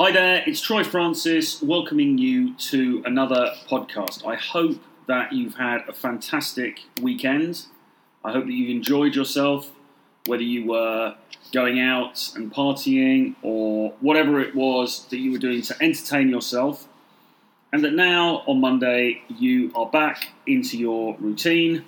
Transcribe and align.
Hi 0.00 0.10
there, 0.12 0.42
it's 0.46 0.62
Troy 0.62 0.82
Francis 0.82 1.60
welcoming 1.60 2.16
you 2.16 2.54
to 2.54 3.02
another 3.04 3.52
podcast. 3.68 4.26
I 4.26 4.34
hope 4.34 4.78
that 5.06 5.30
you've 5.30 5.56
had 5.56 5.86
a 5.90 5.92
fantastic 5.92 6.80
weekend. 7.02 7.66
I 8.24 8.32
hope 8.32 8.46
that 8.46 8.52
you've 8.54 8.74
enjoyed 8.74 9.14
yourself, 9.14 9.70
whether 10.24 10.42
you 10.42 10.64
were 10.64 11.16
going 11.52 11.80
out 11.80 12.30
and 12.34 12.50
partying 12.50 13.34
or 13.42 13.92
whatever 14.00 14.40
it 14.40 14.54
was 14.54 15.04
that 15.10 15.18
you 15.18 15.32
were 15.32 15.38
doing 15.38 15.60
to 15.60 15.76
entertain 15.82 16.30
yourself. 16.30 16.88
And 17.70 17.84
that 17.84 17.92
now 17.92 18.42
on 18.46 18.58
Monday 18.58 19.20
you 19.28 19.70
are 19.74 19.84
back 19.84 20.28
into 20.46 20.78
your 20.78 21.14
routine 21.20 21.84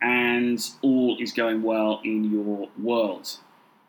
and 0.00 0.64
all 0.80 1.16
is 1.18 1.32
going 1.32 1.64
well 1.64 2.00
in 2.04 2.22
your 2.22 2.68
world, 2.80 3.38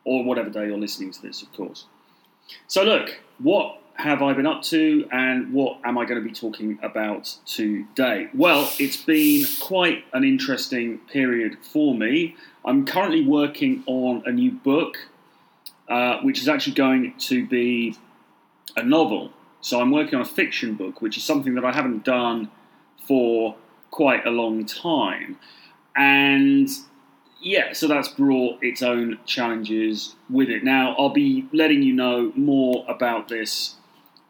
or 0.05 0.23
whatever 0.23 0.49
day 0.49 0.65
you're 0.65 0.79
listening 0.79 1.11
to 1.11 1.21
this, 1.21 1.43
of 1.43 1.53
course. 1.53 1.85
So, 2.67 2.83
look, 2.83 3.19
what 3.39 3.79
have 3.95 4.21
I 4.21 4.33
been 4.33 4.47
up 4.47 4.63
to 4.63 5.07
and 5.11 5.53
what 5.53 5.77
am 5.83 5.97
I 5.97 6.05
going 6.05 6.21
to 6.21 6.27
be 6.27 6.33
talking 6.33 6.79
about 6.81 7.35
today? 7.45 8.29
Well, 8.33 8.71
it's 8.79 8.97
been 8.97 9.45
quite 9.61 10.05
an 10.13 10.23
interesting 10.23 10.99
period 10.99 11.57
for 11.61 11.93
me. 11.93 12.35
I'm 12.65 12.85
currently 12.85 13.25
working 13.25 13.83
on 13.85 14.23
a 14.25 14.31
new 14.31 14.51
book, 14.51 14.97
uh, 15.87 16.19
which 16.21 16.41
is 16.41 16.47
actually 16.47 16.73
going 16.73 17.13
to 17.19 17.45
be 17.45 17.95
a 18.75 18.83
novel. 18.83 19.31
So, 19.61 19.79
I'm 19.79 19.91
working 19.91 20.15
on 20.15 20.21
a 20.21 20.25
fiction 20.25 20.75
book, 20.75 21.01
which 21.01 21.17
is 21.17 21.23
something 21.23 21.55
that 21.55 21.65
I 21.65 21.71
haven't 21.71 22.03
done 22.03 22.49
for 23.07 23.55
quite 23.91 24.25
a 24.25 24.31
long 24.31 24.65
time. 24.65 25.37
And 25.95 26.69
yeah, 27.43 27.73
so 27.73 27.87
that's 27.87 28.07
brought 28.07 28.63
its 28.63 28.81
own 28.81 29.19
challenges 29.25 30.15
with 30.29 30.49
it. 30.49 30.63
Now, 30.63 30.95
I'll 30.97 31.09
be 31.09 31.47
letting 31.51 31.83
you 31.83 31.93
know 31.93 32.31
more 32.35 32.85
about 32.87 33.27
this 33.27 33.75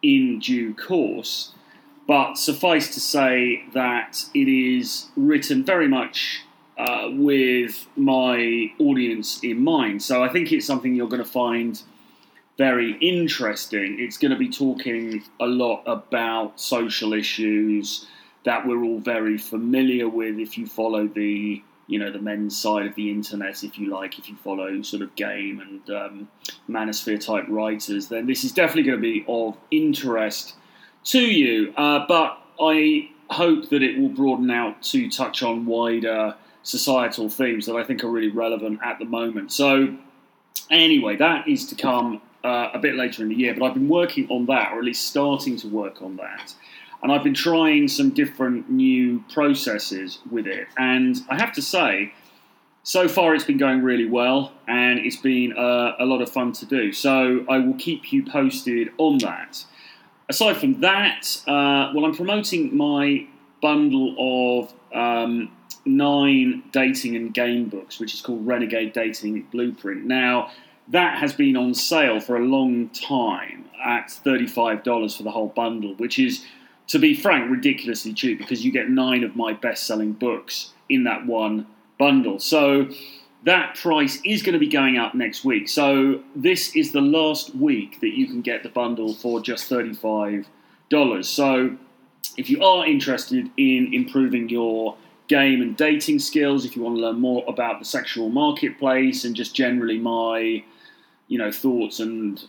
in 0.02 0.40
due 0.40 0.74
course, 0.74 1.54
but 2.08 2.34
suffice 2.34 2.94
to 2.96 3.00
say 3.00 3.64
that 3.74 4.26
it 4.34 4.48
is 4.48 5.10
written 5.16 5.64
very 5.64 5.88
much 5.88 6.42
uh, 6.78 7.10
with 7.12 7.88
my 7.96 8.72
audience 8.80 9.40
in 9.44 9.64
mind. 9.64 10.02
So 10.02 10.24
I 10.24 10.30
think 10.30 10.52
it's 10.52 10.66
something 10.66 10.96
you're 10.96 11.08
going 11.08 11.24
to 11.24 11.30
find 11.30 11.82
very 12.58 12.98
interesting. 12.98 13.98
It's 14.00 14.18
going 14.18 14.32
to 14.32 14.38
be 14.38 14.50
talking 14.50 15.24
a 15.40 15.46
lot 15.46 15.84
about 15.86 16.60
social 16.60 17.14
issues 17.14 18.08
that 18.44 18.68
we're 18.68 18.84
all 18.84 19.00
very 19.00 19.38
familiar 19.38 20.10
with 20.10 20.40
if 20.40 20.58
you 20.58 20.66
follow 20.66 21.08
the 21.08 21.62
you 21.88 22.00
know 22.00 22.12
the 22.12 22.20
men's 22.20 22.58
side 22.58 22.86
of 22.86 22.96
the 22.96 23.10
internet, 23.12 23.64
if 23.64 23.78
you 23.78 23.90
like, 23.90 24.18
if 24.18 24.30
you 24.30 24.36
follow 24.36 24.82
sort 24.82 25.02
of 25.02 25.14
game 25.16 25.60
and 25.60 25.96
um, 25.96 26.28
manosphere 26.70 27.24
type 27.24 27.46
writers, 27.50 28.08
then 28.08 28.26
this 28.26 28.44
is 28.44 28.52
definitely 28.52 28.84
going 28.84 28.98
to 28.98 29.02
be 29.02 29.26
of 29.28 29.58
interest 29.72 30.56
to 31.06 31.20
you. 31.20 31.74
Uh, 31.76 32.06
but 32.08 32.38
I 32.60 33.10
hope 33.30 33.70
that 33.70 33.82
it 33.82 34.00
will 34.00 34.10
broaden 34.10 34.50
out 34.52 34.82
to 34.84 35.10
touch 35.10 35.44
on 35.44 35.66
wider 35.66 36.36
societal 36.64 37.30
themes 37.30 37.66
that 37.66 37.76
I 37.76 37.84
think 37.84 38.04
are 38.04 38.10
really 38.10 38.30
relevant 38.30 38.80
at 38.84 39.00
the 39.00 39.06
moment. 39.06 39.52
So, 39.52 39.98
anyway, 40.70 41.18
that 41.18 41.48
is 41.48 41.66
to 41.68 41.76
come 41.76 42.22
uh, 42.44 42.70
a 42.74 42.80
bit 42.80 42.96
later 42.96 43.24
in 43.24 43.30
the 43.30 43.36
year. 43.36 43.54
But 43.58 43.66
I've 43.66 43.74
been 43.74 43.90
working 43.90 44.28
on 44.30 44.46
that, 44.46 44.72
or 44.72 44.80
at 44.80 44.86
least 44.86 45.08
starting 45.08 45.58
to 45.58 45.68
work 45.68 46.02
on 46.02 46.16
that 46.18 46.54
and 47.04 47.12
I've 47.12 47.24
been 47.24 47.34
trying 47.34 47.90
some 47.90 48.12
different 48.12 48.70
new 48.70 49.24
processes 49.32 50.20
with 50.32 50.48
it. 50.48 50.68
And 50.78 51.18
I 51.30 51.38
have 51.38 51.52
to 51.54 51.62
say, 51.62 52.14
so 52.84 53.10
far 53.10 53.36
it's 53.36 53.44
been 53.44 53.58
going 53.58 53.84
really 53.84 54.06
well, 54.06 54.54
and 54.68 55.00
it's 55.00 55.18
been 55.18 55.52
uh, 55.58 55.96
a 56.00 56.06
lot 56.06 56.22
of 56.22 56.30
fun 56.30 56.54
to 56.54 56.66
do. 56.66 56.94
So 56.94 57.46
I 57.50 57.58
will 57.60 57.76
keep 57.76 58.14
you 58.14 58.24
posted 58.24 58.90
on 58.98 59.18
that. 59.20 59.66
Aside 60.30 60.56
from 60.56 60.80
that, 60.80 61.42
uh, 61.46 61.92
well, 61.94 62.06
I'm 62.06 62.16
promoting 62.16 62.76
my 62.76 63.28
bundle 63.62 64.16
of 64.64 64.74
um, 64.94 65.52
nine 65.86 66.64
dating 66.72 67.18
and 67.18 67.34
game 67.34 67.68
books, 67.68 68.00
which 68.00 68.14
is 68.14 68.22
called 68.22 68.48
Renegade 68.48 68.94
Dating 68.94 69.44
Blueprint. 69.52 70.06
Now, 70.06 70.52
that 70.88 71.18
has 71.18 71.34
been 71.34 71.58
on 71.58 71.74
sale 71.74 72.22
for 72.22 72.38
a 72.38 72.46
long 72.46 72.90
time 72.90 73.66
at 73.84 74.08
$35 74.08 75.18
for 75.18 75.24
the 75.24 75.32
whole 75.32 75.48
bundle, 75.48 75.96
which 75.96 76.18
is 76.18 76.46
to 76.88 77.00
be 77.00 77.14
frank, 77.14 77.50
ridiculously 77.50 78.14
cheap 78.14 78.38
because 78.38 78.66
you 78.66 78.72
get 78.72 78.90
nine 78.90 79.24
of 79.24 79.36
my 79.36 79.54
best 79.54 79.86
selling 79.86 80.14
books 80.14 80.74
in 80.90 81.06
that 81.06 81.26
one 81.26 81.68
bundle. 81.98 82.40
So 82.40 82.90
that 83.44 83.76
price 83.76 84.20
is 84.26 84.42
going 84.42 84.54
to 84.54 84.60
be 84.60 84.68
going 84.68 84.98
up 84.98 85.16
next 85.16 85.44
week. 85.44 85.68
So 85.68 86.22
this 86.36 86.76
is 86.76 86.92
the 86.92 87.02
last 87.02 87.56
week 87.56 88.00
that 88.02 88.18
you 88.18 88.28
can 88.28 88.42
get 88.42 88.64
the 88.64 88.70
bundle 88.70 89.14
for 89.14 89.42
just 89.42 89.70
$35. 89.70 90.46
So 91.26 91.78
if 92.38 92.50
you 92.50 92.64
are 92.64 92.86
interested 92.86 93.50
in 93.58 93.94
improving 93.94 94.50
your 94.50 94.96
game 95.28 95.62
and 95.62 95.76
dating 95.76 96.20
skills, 96.20 96.66
if 96.66 96.76
you 96.76 96.82
want 96.82 96.98
to 96.98 97.02
learn 97.02 97.20
more 97.20 97.44
about 97.48 97.80
the 97.80 97.86
sexual 97.86 98.30
marketplace 98.30 99.26
and 99.26 99.36
just 99.36 99.56
generally 99.56 99.98
my 99.98 100.64
you 101.28 101.38
know 101.38 101.52
thoughts 101.52 102.00
and 102.00 102.44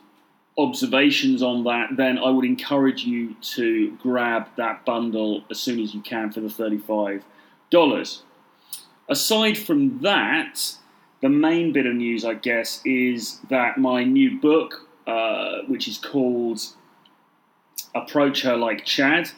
observations 0.57 1.43
on 1.43 1.65
that, 1.65 1.97
then 1.97 2.19
I 2.19 2.31
would 2.31 2.45
encourage 2.45 3.05
you 3.05 3.35
to 3.35 3.97
grab 3.97 4.49
that 4.57 4.85
bundle 4.85 5.43
as 5.51 5.59
soon 5.59 5.81
as 5.81 5.95
you 5.95 6.01
can 6.01 6.31
for 6.31 6.41
the 6.41 6.49
$35. 6.49 7.23
Aside 9.09 9.59
from 9.59 9.99
that, 10.01 10.77
the 11.21 11.29
main 11.29 11.73
bit 11.73 11.87
of 11.87 11.95
news, 11.95 12.25
I 12.25 12.35
guess, 12.35 12.81
is 12.85 13.41
that 13.51 13.79
my 13.79 14.05
new 14.05 14.39
book, 14.41 14.89
uh, 15.07 15.63
which 15.67 15.89
is 15.89 15.99
called 15.99 16.61
Approach 17.95 18.43
Her 18.43 18.57
Like 18.57 18.85
Chad, 18.85 19.31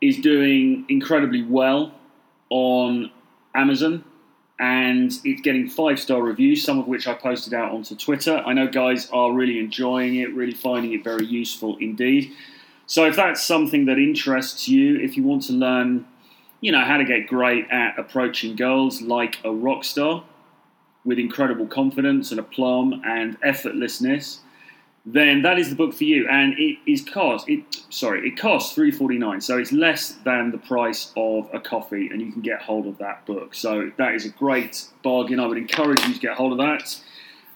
is 0.00 0.18
doing 0.18 0.84
incredibly 0.88 1.42
well 1.42 1.94
on 2.48 3.10
Amazon 3.54 4.04
and 4.60 5.18
it's 5.24 5.40
getting 5.40 5.68
five 5.70 5.98
star 5.98 6.22
reviews, 6.22 6.62
some 6.62 6.78
of 6.78 6.86
which 6.86 7.08
I 7.08 7.14
posted 7.14 7.54
out 7.54 7.72
onto 7.72 7.96
Twitter. 7.96 8.42
I 8.44 8.52
know 8.52 8.68
guys 8.68 9.08
are 9.10 9.32
really 9.32 9.58
enjoying 9.58 10.16
it, 10.16 10.34
really 10.34 10.52
finding 10.52 10.92
it 10.92 11.02
very 11.02 11.24
useful 11.24 11.78
indeed. 11.78 12.32
So 12.84 13.06
if 13.06 13.16
that's 13.16 13.42
something 13.42 13.86
that 13.86 13.98
interests 13.98 14.68
you, 14.68 15.00
if 15.00 15.16
you 15.16 15.22
want 15.22 15.44
to 15.44 15.54
learn, 15.54 16.06
you 16.60 16.72
know, 16.72 16.84
how 16.84 16.98
to 16.98 17.04
get 17.04 17.26
great 17.26 17.70
at 17.70 17.98
approaching 17.98 18.54
girls 18.54 19.00
like 19.00 19.38
a 19.44 19.50
rock 19.50 19.82
star 19.82 20.24
with 21.06 21.18
incredible 21.18 21.66
confidence 21.66 22.30
and 22.30 22.38
aplomb 22.38 23.00
and 23.02 23.40
effortlessness, 23.40 24.40
then 25.06 25.42
that 25.42 25.58
is 25.58 25.70
the 25.70 25.76
book 25.76 25.94
for 25.94 26.04
you. 26.04 26.28
And 26.28 26.54
it 26.58 26.78
is 26.86 27.02
cost 27.02 27.48
it 27.48 27.64
sorry, 27.90 28.28
it 28.28 28.38
costs 28.38 28.74
three 28.74 28.90
forty 28.90 29.18
nine, 29.18 29.40
so 29.40 29.58
it's 29.58 29.72
less 29.72 30.12
than 30.24 30.50
the 30.50 30.58
price 30.58 31.12
of 31.16 31.48
a 31.52 31.60
coffee, 31.60 32.08
and 32.08 32.20
you 32.20 32.32
can 32.32 32.42
get 32.42 32.62
hold 32.62 32.86
of 32.86 32.98
that 32.98 33.24
book. 33.26 33.54
So 33.54 33.90
that 33.96 34.14
is 34.14 34.24
a 34.24 34.30
great 34.30 34.86
bargain. 35.02 35.40
I 35.40 35.46
would 35.46 35.58
encourage 35.58 36.04
you 36.06 36.14
to 36.14 36.20
get 36.20 36.36
hold 36.36 36.52
of 36.52 36.58
that 36.58 37.00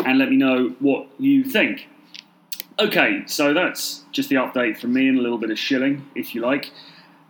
and 0.05 0.19
let 0.19 0.31
me 0.31 0.37
know 0.37 0.75
what 0.81 1.09
you 1.19 1.45
think. 1.45 1.89
Okay, 2.79 3.23
so 3.27 3.55
that's 3.55 4.03
just 4.11 4.29
the 4.29 4.37
update 4.37 4.79
from 4.79 4.93
me 4.93 5.09
and 5.09 5.19
a 5.19 5.23
little 5.23 5.39
bit 5.39 5.51
of 5.51 5.59
shilling, 5.59 6.09
if 6.17 6.35
you 6.35 6.41
like. 6.41 6.73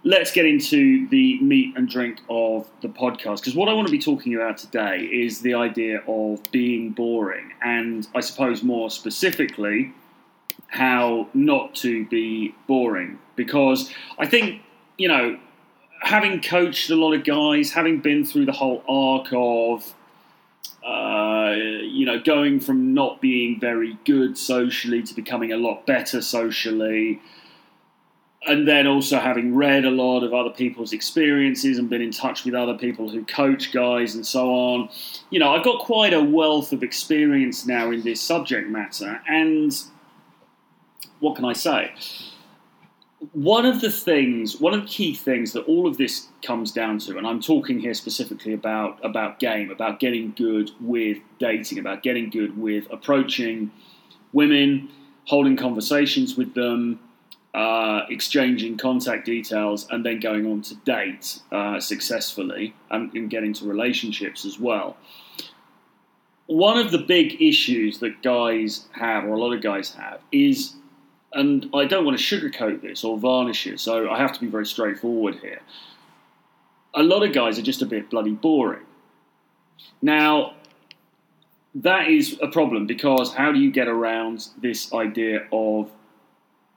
Let's 0.02 0.32
get 0.32 0.46
into 0.46 1.08
the 1.08 1.38
meat 1.40 1.76
and 1.76 1.88
drink 1.88 2.20
of 2.28 2.68
the 2.82 2.88
podcast 2.88 3.40
because 3.40 3.54
what 3.54 3.68
I 3.68 3.72
want 3.72 3.88
to 3.88 3.92
be 3.92 3.98
talking 3.98 4.34
about 4.34 4.58
today 4.58 5.00
is 5.00 5.40
the 5.40 5.54
idea 5.54 6.02
of 6.06 6.40
being 6.50 6.90
boring, 6.90 7.52
and 7.62 8.06
I 8.14 8.20
suppose 8.20 8.62
more 8.62 8.90
specifically, 8.90 9.92
how 10.74 11.28
not 11.34 11.74
to 11.76 12.04
be 12.06 12.54
boring. 12.66 13.18
Because 13.36 13.92
I 14.18 14.26
think, 14.26 14.60
you 14.98 15.08
know, 15.08 15.38
having 16.00 16.42
coached 16.42 16.90
a 16.90 16.96
lot 16.96 17.14
of 17.14 17.24
guys, 17.24 17.72
having 17.72 18.00
been 18.00 18.24
through 18.24 18.46
the 18.46 18.52
whole 18.52 18.82
arc 18.88 19.28
of, 19.32 19.94
uh, 20.84 21.54
you 21.54 22.04
know, 22.04 22.20
going 22.20 22.60
from 22.60 22.92
not 22.92 23.20
being 23.20 23.58
very 23.60 23.96
good 24.04 24.36
socially 24.36 25.02
to 25.02 25.14
becoming 25.14 25.52
a 25.52 25.56
lot 25.56 25.86
better 25.86 26.20
socially, 26.20 27.20
and 28.46 28.68
then 28.68 28.86
also 28.86 29.18
having 29.18 29.54
read 29.54 29.84
a 29.84 29.90
lot 29.90 30.22
of 30.22 30.34
other 30.34 30.50
people's 30.50 30.92
experiences 30.92 31.78
and 31.78 31.88
been 31.88 32.02
in 32.02 32.10
touch 32.10 32.44
with 32.44 32.54
other 32.54 32.76
people 32.76 33.08
who 33.08 33.24
coach 33.24 33.72
guys 33.72 34.14
and 34.14 34.26
so 34.26 34.50
on, 34.50 34.88
you 35.30 35.38
know, 35.38 35.54
I've 35.54 35.64
got 35.64 35.78
quite 35.78 36.12
a 36.12 36.22
wealth 36.22 36.72
of 36.72 36.82
experience 36.82 37.64
now 37.64 37.90
in 37.90 38.02
this 38.02 38.20
subject 38.20 38.68
matter. 38.68 39.20
And 39.26 39.72
what 41.24 41.36
can 41.36 41.46
I 41.46 41.54
say? 41.54 41.90
One 43.32 43.64
of 43.64 43.80
the 43.80 43.90
things, 43.90 44.60
one 44.60 44.74
of 44.74 44.82
the 44.82 44.86
key 44.86 45.14
things 45.14 45.54
that 45.54 45.62
all 45.62 45.86
of 45.86 45.96
this 45.96 46.28
comes 46.42 46.70
down 46.70 46.98
to, 46.98 47.16
and 47.16 47.26
I'm 47.26 47.40
talking 47.40 47.80
here 47.80 47.94
specifically 47.94 48.52
about 48.52 49.02
about 49.02 49.38
game, 49.38 49.70
about 49.70 49.98
getting 49.98 50.34
good 50.36 50.70
with 50.80 51.18
dating, 51.38 51.78
about 51.78 52.02
getting 52.02 52.28
good 52.28 52.58
with 52.60 52.86
approaching 52.90 53.70
women, 54.34 54.90
holding 55.24 55.56
conversations 55.56 56.36
with 56.36 56.52
them, 56.52 57.00
uh, 57.54 58.02
exchanging 58.10 58.76
contact 58.76 59.24
details, 59.24 59.88
and 59.90 60.04
then 60.04 60.20
going 60.20 60.44
on 60.46 60.60
to 60.60 60.74
date 60.84 61.40
uh, 61.50 61.80
successfully 61.80 62.74
and, 62.90 63.14
and 63.14 63.30
get 63.30 63.42
into 63.42 63.64
relationships 63.64 64.44
as 64.44 64.60
well. 64.60 64.98
One 66.46 66.76
of 66.76 66.90
the 66.90 66.98
big 66.98 67.40
issues 67.40 68.00
that 68.00 68.22
guys 68.22 68.86
have, 68.92 69.24
or 69.24 69.32
a 69.32 69.38
lot 69.38 69.54
of 69.54 69.62
guys 69.62 69.94
have, 69.94 70.20
is 70.30 70.74
and 71.34 71.68
I 71.74 71.84
don't 71.84 72.04
want 72.04 72.18
to 72.18 72.22
sugarcoat 72.22 72.80
this 72.80 73.04
or 73.04 73.18
varnish 73.18 73.66
it, 73.66 73.80
so 73.80 74.08
I 74.08 74.18
have 74.18 74.32
to 74.32 74.40
be 74.40 74.46
very 74.46 74.66
straightforward 74.66 75.36
here. 75.40 75.60
A 76.94 77.02
lot 77.02 77.24
of 77.24 77.32
guys 77.32 77.58
are 77.58 77.62
just 77.62 77.82
a 77.82 77.86
bit 77.86 78.08
bloody 78.08 78.32
boring. 78.32 78.84
Now, 80.00 80.54
that 81.74 82.08
is 82.08 82.38
a 82.40 82.46
problem 82.46 82.86
because 82.86 83.34
how 83.34 83.50
do 83.50 83.58
you 83.58 83.72
get 83.72 83.88
around 83.88 84.48
this 84.56 84.92
idea 84.92 85.46
of 85.52 85.90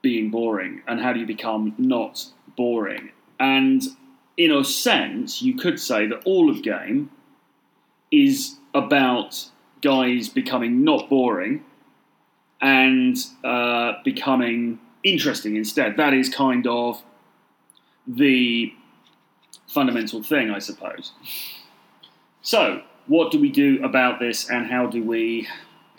being 0.02 0.30
boring 0.30 0.82
and 0.88 1.00
how 1.00 1.12
do 1.12 1.20
you 1.20 1.26
become 1.26 1.74
not 1.78 2.26
boring? 2.56 3.10
And 3.38 3.82
in 4.36 4.50
a 4.50 4.64
sense, 4.64 5.40
you 5.40 5.56
could 5.56 5.78
say 5.78 6.06
that 6.06 6.22
all 6.24 6.50
of 6.50 6.62
game 6.62 7.10
is 8.10 8.56
about 8.74 9.50
guys 9.82 10.28
becoming 10.28 10.82
not 10.82 11.08
boring 11.08 11.64
and 12.60 13.16
uh, 13.44 13.94
becoming 14.04 14.78
interesting 15.02 15.56
instead. 15.56 15.96
That 15.96 16.14
is 16.14 16.28
kind 16.28 16.66
of 16.66 17.02
the 18.06 18.72
fundamental 19.66 20.22
thing, 20.22 20.50
I 20.50 20.58
suppose. 20.58 21.12
So, 22.42 22.82
what 23.06 23.30
do 23.30 23.40
we 23.40 23.50
do 23.50 23.82
about 23.84 24.20
this 24.20 24.50
and 24.50 24.66
how 24.66 24.86
do 24.86 25.02
we 25.02 25.48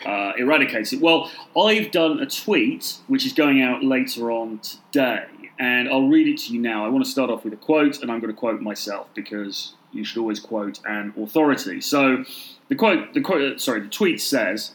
uh, 0.04 0.32
eradicate 0.36 0.92
it? 0.92 1.00
Well, 1.00 1.30
I've 1.56 1.90
done 1.90 2.20
a 2.20 2.26
tweet 2.26 2.98
which 3.06 3.26
is 3.26 3.32
going 3.32 3.62
out 3.62 3.82
later 3.82 4.30
on 4.30 4.60
today, 4.60 5.26
and 5.58 5.88
I'll 5.88 6.08
read 6.08 6.28
it 6.28 6.38
to 6.42 6.52
you 6.52 6.60
now. 6.60 6.84
I 6.84 6.88
want 6.88 7.04
to 7.04 7.10
start 7.10 7.30
off 7.30 7.44
with 7.44 7.52
a 7.52 7.56
quote, 7.56 8.00
and 8.02 8.10
I'm 8.10 8.20
going 8.20 8.32
to 8.32 8.38
quote 8.38 8.60
myself 8.60 9.08
because 9.14 9.74
you 9.92 10.04
should 10.04 10.20
always 10.20 10.40
quote 10.40 10.80
an 10.84 11.12
authority. 11.20 11.80
So, 11.80 12.24
the 12.68 12.76
quote, 12.76 13.14
the 13.14 13.20
quote, 13.20 13.60
sorry, 13.60 13.80
the 13.80 13.88
tweet 13.88 14.20
says, 14.20 14.74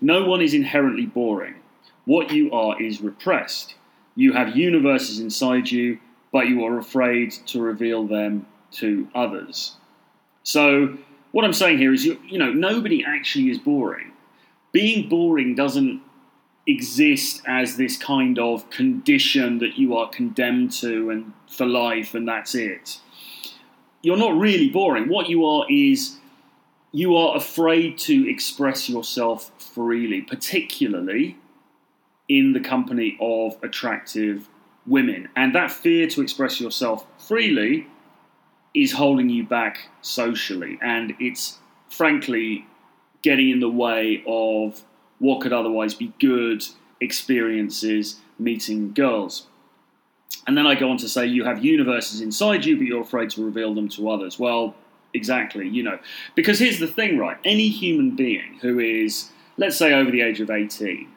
"No 0.00 0.24
one 0.24 0.40
is 0.40 0.54
inherently 0.54 1.06
boring. 1.06 1.54
What 2.04 2.32
you 2.32 2.50
are 2.52 2.80
is 2.80 3.00
repressed. 3.00 3.74
You 4.16 4.32
have 4.32 4.56
universes 4.56 5.20
inside 5.20 5.70
you, 5.70 5.98
but 6.32 6.48
you 6.48 6.64
are 6.64 6.78
afraid 6.78 7.32
to 7.46 7.60
reveal 7.60 8.06
them 8.06 8.46
to 8.72 9.08
others." 9.14 9.76
So, 10.42 10.98
what 11.32 11.44
I'm 11.44 11.52
saying 11.52 11.78
here 11.78 11.92
is, 11.92 12.04
you, 12.04 12.18
you 12.26 12.38
know, 12.38 12.52
nobody 12.52 13.04
actually 13.04 13.50
is 13.50 13.58
boring. 13.58 14.12
Being 14.72 15.08
boring 15.08 15.54
doesn't 15.54 16.00
exist 16.66 17.42
as 17.46 17.76
this 17.76 17.96
kind 17.96 18.38
of 18.38 18.68
condition 18.70 19.58
that 19.58 19.78
you 19.78 19.96
are 19.96 20.08
condemned 20.08 20.70
to 20.72 21.10
and 21.10 21.32
for 21.48 21.66
life, 21.66 22.14
and 22.14 22.28
that's 22.28 22.54
it. 22.54 23.00
You're 24.02 24.18
not 24.18 24.38
really 24.38 24.68
boring. 24.68 25.08
What 25.08 25.28
you 25.28 25.44
are 25.44 25.66
is 25.68 26.18
you 26.92 27.16
are 27.16 27.36
afraid 27.36 27.98
to 27.98 28.28
express 28.28 28.88
yourself 28.88 29.50
freely, 29.58 30.22
particularly 30.22 31.36
in 32.28 32.52
the 32.52 32.60
company 32.60 33.16
of 33.20 33.56
attractive 33.62 34.48
women. 34.86 35.28
And 35.36 35.54
that 35.54 35.70
fear 35.70 36.06
to 36.08 36.22
express 36.22 36.60
yourself 36.60 37.06
freely 37.18 37.86
is 38.74 38.92
holding 38.92 39.28
you 39.28 39.44
back 39.44 39.88
socially, 40.02 40.78
and 40.80 41.14
it's 41.18 41.58
frankly 41.88 42.66
getting 43.22 43.50
in 43.50 43.60
the 43.60 43.70
way 43.70 44.22
of 44.26 44.82
what 45.18 45.40
could 45.40 45.52
otherwise 45.52 45.94
be 45.94 46.12
good 46.20 46.64
experiences 47.00 48.20
meeting 48.38 48.92
girls. 48.92 49.46
And 50.46 50.56
then 50.56 50.66
I 50.66 50.74
go 50.74 50.90
on 50.90 50.96
to 50.98 51.08
say 51.08 51.26
you 51.26 51.44
have 51.44 51.64
universes 51.64 52.20
inside 52.20 52.64
you, 52.64 52.76
but 52.76 52.86
you're 52.86 53.02
afraid 53.02 53.30
to 53.30 53.44
reveal 53.44 53.74
them 53.74 53.88
to 53.90 54.10
others. 54.10 54.38
Well, 54.38 54.74
exactly, 55.14 55.68
you 55.68 55.82
know. 55.82 55.98
Because 56.34 56.58
here's 56.58 56.78
the 56.78 56.86
thing, 56.86 57.18
right? 57.18 57.36
Any 57.44 57.68
human 57.68 58.16
being 58.16 58.58
who 58.60 58.78
is, 58.78 59.30
let's 59.56 59.76
say, 59.76 59.92
over 59.92 60.10
the 60.10 60.22
age 60.22 60.40
of 60.40 60.50
18, 60.50 61.08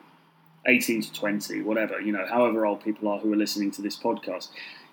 18 0.66 1.02
to 1.02 1.14
20, 1.14 1.62
whatever, 1.62 2.00
you 2.00 2.12
know, 2.12 2.26
however 2.28 2.66
old 2.66 2.84
people 2.84 3.08
are 3.08 3.20
who 3.20 3.32
are 3.34 3.38
listening 3.38 3.72
to 3.72 3.82
this 3.82 3.98
podcast, 3.98 4.50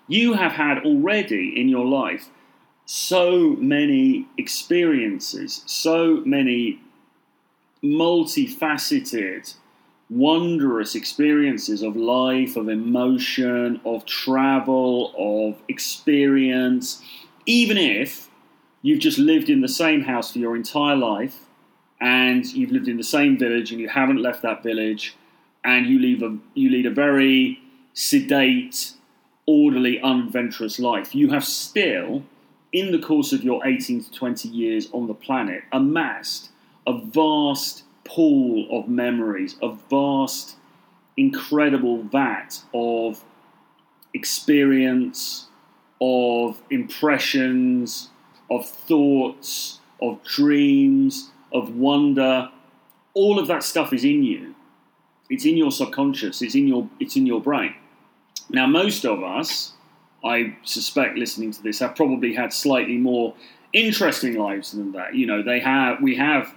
you 0.07 0.33
have 0.33 0.53
had 0.53 0.79
already 0.79 1.59
in 1.59 1.69
your 1.69 1.85
life 1.85 2.29
so 2.85 3.55
many 3.59 4.27
experiences, 4.37 5.61
so 5.67 6.23
many 6.25 6.81
multifaceted, 7.83 9.53
wondrous 10.09 10.95
experiences 10.95 11.83
of 11.83 11.95
life, 11.95 12.55
of 12.55 12.67
emotion, 12.67 13.79
of 13.85 14.05
travel, 14.05 15.13
of 15.17 15.61
experience, 15.67 17.03
even 17.45 17.77
if 17.77 18.28
you've 18.81 18.99
just 18.99 19.17
lived 19.17 19.49
in 19.49 19.61
the 19.61 19.67
same 19.67 20.01
house 20.01 20.31
for 20.31 20.39
your 20.39 20.55
entire 20.55 20.95
life 20.95 21.39
and 22.01 22.45
you've 22.53 22.71
lived 22.71 22.87
in 22.87 22.97
the 22.97 23.03
same 23.03 23.37
village 23.37 23.71
and 23.71 23.79
you 23.81 23.89
haven't 23.89 24.21
left 24.21 24.41
that 24.41 24.63
village 24.63 25.15
and 25.63 25.85
you 25.85 25.99
leave 25.99 26.23
a 26.23 26.37
you 26.53 26.69
lead 26.69 26.85
a 26.85 26.91
very 26.91 27.59
sedate 27.93 28.93
orderly 29.45 29.99
unadventurous 30.01 30.79
life. 30.79 31.13
You 31.13 31.29
have 31.29 31.43
still 31.43 32.23
in 32.71 32.91
the 32.91 32.99
course 32.99 33.33
of 33.33 33.43
your 33.43 33.65
18 33.65 34.03
to 34.03 34.11
20 34.11 34.47
years 34.47 34.89
on 34.93 35.07
the 35.07 35.13
planet, 35.13 35.63
amassed 35.71 36.49
a 36.85 36.97
vast 36.97 37.83
pool 38.03 38.67
of 38.71 38.87
memories, 38.87 39.55
a 39.61 39.73
vast, 39.89 40.55
incredible 41.17 42.03
vat 42.03 42.61
of 42.73 43.23
experience, 44.13 45.47
of 45.99 46.61
impressions, 46.69 48.09
of 48.49 48.65
thoughts, 48.65 49.79
of 50.01 50.23
dreams, 50.23 51.31
of 51.53 51.75
wonder. 51.75 52.49
All 53.13 53.39
of 53.39 53.47
that 53.47 53.63
stuff 53.63 53.93
is 53.93 54.03
in 54.03 54.23
you. 54.23 54.55
It's 55.29 55.45
in 55.45 55.57
your 55.57 55.71
subconscious. 55.71 56.41
It's 56.41 56.55
in 56.55 56.67
your. 56.67 56.89
It's 56.99 57.15
in 57.15 57.25
your 57.25 57.41
brain. 57.41 57.75
Now, 58.49 58.65
most 58.65 59.05
of 59.05 59.23
us 59.23 59.73
I 60.23 60.55
suspect 60.63 61.17
listening 61.17 61.51
to 61.51 61.63
this 61.63 61.79
have 61.79 61.95
probably 61.95 62.33
had 62.33 62.51
slightly 62.51 62.97
more 62.97 63.33
interesting 63.73 64.37
lives 64.37 64.71
than 64.71 64.91
that. 64.93 65.15
You 65.15 65.25
know, 65.27 65.41
they 65.41 65.59
have 65.59 66.01
we 66.01 66.15
have 66.15 66.53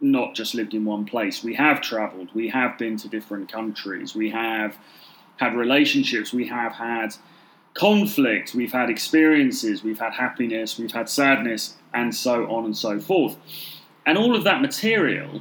not 0.00 0.34
just 0.34 0.54
lived 0.54 0.74
in 0.74 0.84
one 0.84 1.04
place. 1.04 1.42
We 1.42 1.54
have 1.54 1.80
travelled. 1.80 2.34
We 2.34 2.48
have 2.48 2.76
been 2.76 2.96
to 2.98 3.08
different 3.08 3.50
countries. 3.50 4.14
We 4.14 4.30
have 4.30 4.76
had 5.36 5.54
relationships. 5.54 6.32
We 6.32 6.46
have 6.48 6.72
had 6.72 7.14
conflict. 7.74 8.54
We've 8.54 8.72
had 8.72 8.88
experiences. 8.88 9.82
We've 9.82 9.98
had 9.98 10.12
happiness. 10.12 10.78
We've 10.78 10.92
had 10.92 11.08
sadness, 11.08 11.76
and 11.92 12.14
so 12.14 12.50
on 12.50 12.64
and 12.64 12.76
so 12.76 13.00
forth. 13.00 13.36
And 14.06 14.16
all 14.16 14.34
of 14.34 14.44
that 14.44 14.60
material 14.60 15.40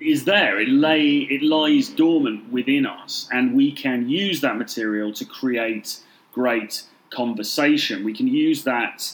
is 0.00 0.24
there. 0.24 0.60
It 0.60 0.68
lay 0.68 1.26
it 1.30 1.42
lies 1.42 1.88
dormant 1.88 2.52
within 2.52 2.86
us, 2.86 3.28
and 3.32 3.54
we 3.54 3.72
can 3.72 4.08
use 4.08 4.40
that 4.42 4.56
material 4.56 5.12
to 5.14 5.24
create 5.24 6.00
great 6.32 6.84
conversation. 7.10 8.04
We 8.04 8.14
can 8.14 8.26
use 8.26 8.64
that 8.64 9.12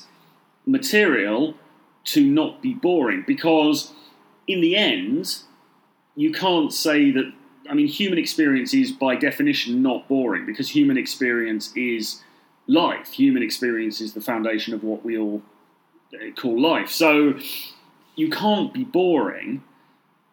material 0.67 1.55
to 2.05 2.25
not 2.25 2.63
be 2.63 2.75
boring 2.75 3.25
because 3.27 3.93
in 4.47 4.61
the 4.61 4.77
end 4.77 5.39
you 6.17 6.33
can't 6.33 6.73
say 6.73 7.11
that 7.11 7.33
I 7.69 7.75
mean 7.75 7.87
human 7.87 8.19
experience 8.19 8.73
is 8.75 8.93
by 8.93 9.17
definition 9.17 9.83
not 9.83 10.09
boring 10.09 10.47
because 10.47 10.69
human 10.69 10.97
experience 10.97 11.73
is 11.77 12.23
life. 12.67 13.13
Human 13.13 13.43
experience 13.43 14.01
is 14.01 14.15
the 14.15 14.21
foundation 14.21 14.75
of 14.75 14.83
what 14.83 15.05
we 15.05 15.19
all 15.19 15.43
uh, 16.15 16.31
call 16.37 16.61
life. 16.61 16.91
So 16.91 17.39
you 18.17 18.31
can't 18.31 18.73
be 18.73 18.85
boring 18.85 19.63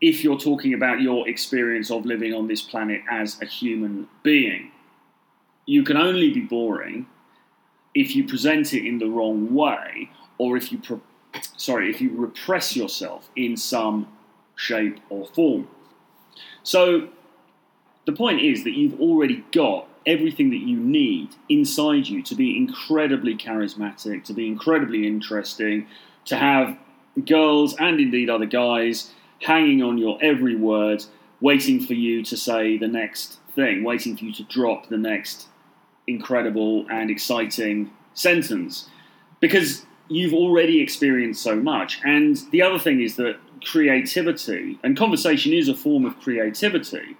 if 0.01 0.23
you're 0.23 0.37
talking 0.37 0.73
about 0.73 1.01
your 1.01 1.27
experience 1.27 1.89
of 1.89 2.05
living 2.05 2.33
on 2.33 2.47
this 2.47 2.61
planet 2.61 3.01
as 3.09 3.41
a 3.41 3.45
human 3.45 4.07
being. 4.23 4.71
You 5.65 5.83
can 5.83 5.97
only 5.97 6.31
be 6.31 6.41
boring 6.41 7.07
if 7.93 8.15
you 8.15 8.27
present 8.27 8.73
it 8.73 8.85
in 8.85 8.99
the 8.99 9.07
wrong 9.07 9.53
way 9.53 10.09
or 10.37 10.57
if 10.57 10.71
you 10.71 10.77
pro- 10.77 11.01
sorry, 11.57 11.89
if 11.89 12.01
you 12.01 12.11
repress 12.15 12.75
yourself 12.75 13.29
in 13.35 13.57
some 13.57 14.07
shape 14.55 14.99
or 15.09 15.25
form. 15.25 15.67
So 16.63 17.09
the 18.05 18.11
point 18.11 18.41
is 18.41 18.63
that 18.63 18.71
you've 18.71 18.99
already 18.99 19.43
got 19.51 19.87
everything 20.05 20.51
that 20.51 20.57
you 20.57 20.77
need 20.77 21.29
inside 21.49 22.07
you 22.07 22.21
to 22.21 22.35
be 22.35 22.55
incredibly 22.55 23.35
charismatic, 23.35 24.23
to 24.23 24.33
be 24.33 24.47
incredibly 24.47 25.07
interesting, 25.07 25.87
to 26.25 26.35
have 26.35 26.77
girls 27.25 27.75
and 27.77 27.99
indeed 27.99 28.29
other 28.29 28.45
guys 28.45 29.11
hanging 29.41 29.81
on 29.81 29.97
your 29.97 30.17
every 30.21 30.55
word, 30.55 31.03
waiting 31.41 31.79
for 31.79 31.93
you 31.93 32.23
to 32.23 32.37
say 32.37 32.77
the 32.77 32.87
next 32.87 33.39
thing, 33.55 33.83
waiting 33.83 34.15
for 34.15 34.25
you 34.25 34.33
to 34.33 34.43
drop 34.43 34.87
the 34.89 34.97
next 34.97 35.47
incredible 36.07 36.85
and 36.89 37.09
exciting 37.09 37.91
sentence. 38.13 38.89
Because 39.39 39.85
you've 40.07 40.33
already 40.33 40.81
experienced 40.81 41.41
so 41.41 41.55
much. 41.55 41.99
And 42.03 42.37
the 42.51 42.61
other 42.61 42.79
thing 42.79 43.01
is 43.01 43.15
that 43.15 43.37
creativity, 43.63 44.79
and 44.83 44.95
conversation 44.95 45.53
is 45.53 45.67
a 45.67 45.75
form 45.75 46.05
of 46.05 46.19
creativity, 46.19 47.17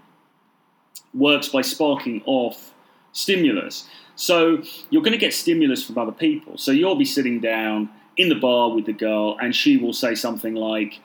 works 1.15 1.49
by 1.49 1.61
sparking 1.61 2.21
off 2.25 2.73
stimulus. 3.11 3.87
So 4.15 4.61
you're 4.89 5.01
going 5.01 5.13
to 5.13 5.17
get 5.17 5.33
stimulus 5.33 5.83
from 5.83 5.97
other 5.97 6.11
people. 6.11 6.57
So 6.57 6.71
you'll 6.71 6.95
be 6.95 7.05
sitting 7.05 7.39
down 7.39 7.89
in 8.17 8.29
the 8.29 8.35
bar 8.35 8.73
with 8.73 8.85
the 8.85 8.93
girl, 8.93 9.37
and 9.41 9.55
she 9.55 9.77
will 9.77 9.93
say 9.93 10.15
something 10.15 10.55
like, 10.55 10.99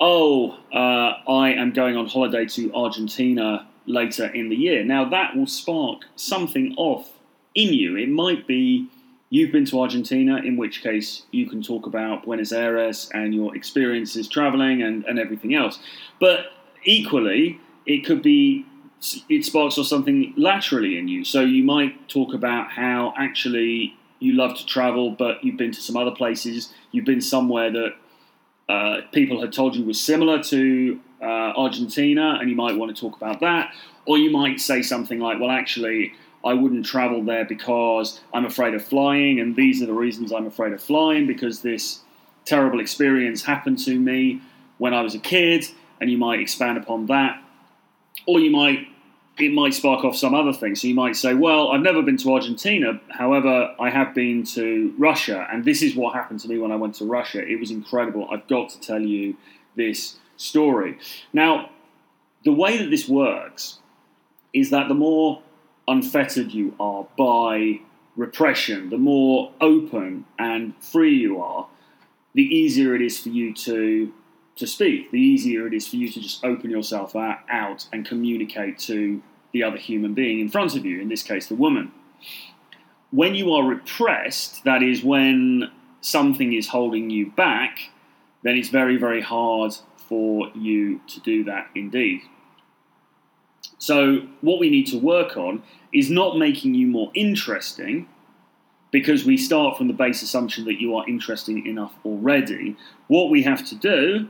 oh, 0.00 0.58
uh, 0.72 1.30
I 1.30 1.52
am 1.52 1.72
going 1.72 1.96
on 1.96 2.06
holiday 2.06 2.44
to 2.46 2.72
Argentina 2.74 3.66
later 3.86 4.26
in 4.26 4.48
the 4.48 4.56
year. 4.56 4.84
Now, 4.84 5.08
that 5.08 5.36
will 5.36 5.46
spark 5.46 6.02
something 6.16 6.74
off 6.76 7.08
in 7.54 7.72
you. 7.72 7.96
It 7.96 8.10
might 8.10 8.46
be 8.46 8.88
you've 9.30 9.52
been 9.52 9.64
to 9.66 9.80
Argentina, 9.80 10.36
in 10.36 10.56
which 10.56 10.82
case 10.82 11.22
you 11.30 11.48
can 11.48 11.62
talk 11.62 11.86
about 11.86 12.24
Buenos 12.24 12.52
Aires 12.52 13.10
and 13.14 13.34
your 13.34 13.56
experiences 13.56 14.28
traveling 14.28 14.82
and, 14.82 15.04
and 15.04 15.18
everything 15.18 15.54
else. 15.54 15.78
But 16.20 16.46
equally, 16.84 17.58
it 17.86 18.04
could 18.04 18.22
be 18.22 18.66
it 19.28 19.44
sparks 19.44 19.78
off 19.78 19.86
something 19.86 20.34
laterally 20.36 20.98
in 20.98 21.08
you. 21.08 21.24
So 21.24 21.40
you 21.40 21.62
might 21.64 22.08
talk 22.08 22.34
about 22.34 22.70
how 22.70 23.12
actually 23.16 23.96
you 24.20 24.32
love 24.32 24.56
to 24.56 24.66
travel, 24.66 25.10
but 25.10 25.44
you've 25.44 25.56
been 25.56 25.72
to 25.72 25.80
some 25.80 25.96
other 25.96 26.10
places. 26.10 26.72
You've 26.92 27.04
been 27.04 27.20
somewhere 27.20 27.70
that 27.70 27.94
uh, 28.68 29.00
people 29.12 29.40
had 29.40 29.52
told 29.52 29.76
you 29.76 29.84
was 29.84 30.00
similar 30.00 30.42
to 30.44 31.00
uh, 31.20 31.24
Argentina, 31.24 32.38
and 32.40 32.48
you 32.48 32.56
might 32.56 32.76
want 32.76 32.94
to 32.94 33.00
talk 33.00 33.16
about 33.16 33.40
that. 33.40 33.74
Or 34.06 34.18
you 34.18 34.30
might 34.30 34.60
say 34.60 34.82
something 34.82 35.18
like, 35.18 35.40
well, 35.40 35.50
actually, 35.50 36.14
I 36.44 36.54
wouldn't 36.54 36.86
travel 36.86 37.22
there 37.22 37.44
because 37.44 38.20
I'm 38.32 38.44
afraid 38.44 38.74
of 38.74 38.84
flying, 38.84 39.40
and 39.40 39.56
these 39.56 39.82
are 39.82 39.86
the 39.86 39.94
reasons 39.94 40.32
I'm 40.32 40.46
afraid 40.46 40.72
of 40.72 40.82
flying 40.82 41.26
because 41.26 41.60
this 41.60 42.00
terrible 42.44 42.80
experience 42.80 43.42
happened 43.42 43.78
to 43.80 43.98
me 43.98 44.40
when 44.78 44.92
I 44.92 45.02
was 45.02 45.14
a 45.14 45.18
kid, 45.18 45.66
and 46.00 46.10
you 46.10 46.18
might 46.18 46.40
expand 46.40 46.78
upon 46.78 47.06
that. 47.06 47.42
Or 48.26 48.40
you 48.40 48.50
might 48.50 48.88
it 49.38 49.52
might 49.52 49.74
spark 49.74 50.04
off 50.04 50.16
some 50.16 50.34
other 50.34 50.52
thing. 50.52 50.74
So 50.74 50.86
you 50.86 50.94
might 50.94 51.16
say, 51.16 51.34
well, 51.34 51.70
I've 51.70 51.80
never 51.80 52.02
been 52.02 52.16
to 52.18 52.32
Argentina. 52.34 53.00
However, 53.08 53.74
I 53.80 53.90
have 53.90 54.14
been 54.14 54.44
to 54.54 54.94
Russia. 54.96 55.46
And 55.50 55.64
this 55.64 55.82
is 55.82 55.96
what 55.96 56.14
happened 56.14 56.40
to 56.40 56.48
me 56.48 56.58
when 56.58 56.70
I 56.70 56.76
went 56.76 56.94
to 56.96 57.04
Russia. 57.04 57.44
It 57.44 57.58
was 57.58 57.70
incredible. 57.70 58.28
I've 58.30 58.46
got 58.46 58.68
to 58.70 58.80
tell 58.80 59.00
you 59.00 59.36
this 59.74 60.16
story. 60.36 60.98
Now, 61.32 61.70
the 62.44 62.52
way 62.52 62.78
that 62.78 62.90
this 62.90 63.08
works 63.08 63.78
is 64.52 64.70
that 64.70 64.86
the 64.86 64.94
more 64.94 65.42
unfettered 65.88 66.52
you 66.52 66.74
are 66.78 67.06
by 67.18 67.80
repression, 68.16 68.90
the 68.90 68.98
more 68.98 69.52
open 69.60 70.26
and 70.38 70.74
free 70.80 71.16
you 71.16 71.40
are, 71.40 71.66
the 72.34 72.42
easier 72.42 72.94
it 72.94 73.02
is 73.02 73.18
for 73.18 73.30
you 73.30 73.52
to 73.54 74.12
to 74.56 74.66
speak, 74.66 75.10
the 75.10 75.20
easier 75.20 75.66
it 75.66 75.74
is 75.74 75.88
for 75.88 75.96
you 75.96 76.08
to 76.08 76.20
just 76.20 76.44
open 76.44 76.70
yourself 76.70 77.16
out 77.16 77.86
and 77.92 78.06
communicate 78.06 78.78
to 78.80 79.22
the 79.52 79.62
other 79.62 79.76
human 79.76 80.14
being 80.14 80.40
in 80.40 80.48
front 80.48 80.76
of 80.76 80.84
you, 80.84 81.00
in 81.00 81.08
this 81.08 81.22
case, 81.22 81.46
the 81.46 81.54
woman. 81.54 81.92
When 83.10 83.34
you 83.34 83.52
are 83.52 83.64
repressed, 83.64 84.64
that 84.64 84.82
is, 84.82 85.02
when 85.02 85.70
something 86.00 86.52
is 86.52 86.68
holding 86.68 87.10
you 87.10 87.30
back, 87.30 87.90
then 88.42 88.56
it's 88.56 88.68
very, 88.68 88.96
very 88.96 89.20
hard 89.20 89.74
for 89.96 90.50
you 90.54 91.00
to 91.06 91.20
do 91.20 91.44
that 91.44 91.68
indeed. 91.74 92.22
So, 93.78 94.26
what 94.40 94.60
we 94.60 94.70
need 94.70 94.86
to 94.88 94.98
work 94.98 95.36
on 95.36 95.62
is 95.92 96.10
not 96.10 96.38
making 96.38 96.74
you 96.74 96.86
more 96.86 97.10
interesting, 97.14 98.08
because 98.90 99.24
we 99.24 99.36
start 99.36 99.76
from 99.76 99.88
the 99.88 99.92
base 99.92 100.22
assumption 100.22 100.64
that 100.66 100.80
you 100.80 100.94
are 100.96 101.04
interesting 101.08 101.66
enough 101.66 101.92
already. 102.04 102.76
What 103.08 103.28
we 103.28 103.42
have 103.42 103.66
to 103.66 103.74
do 103.74 104.28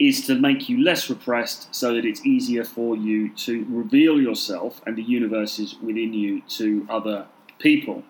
is 0.00 0.26
to 0.26 0.34
make 0.34 0.68
you 0.68 0.82
less 0.82 1.10
repressed 1.10 1.72
so 1.74 1.94
that 1.94 2.06
it's 2.06 2.24
easier 2.24 2.64
for 2.64 2.96
you 2.96 3.28
to 3.34 3.66
reveal 3.68 4.18
yourself 4.18 4.80
and 4.86 4.96
the 4.96 5.02
universes 5.02 5.76
within 5.82 6.14
you 6.14 6.40
to 6.48 6.86
other 6.88 7.26
people. 7.58 8.02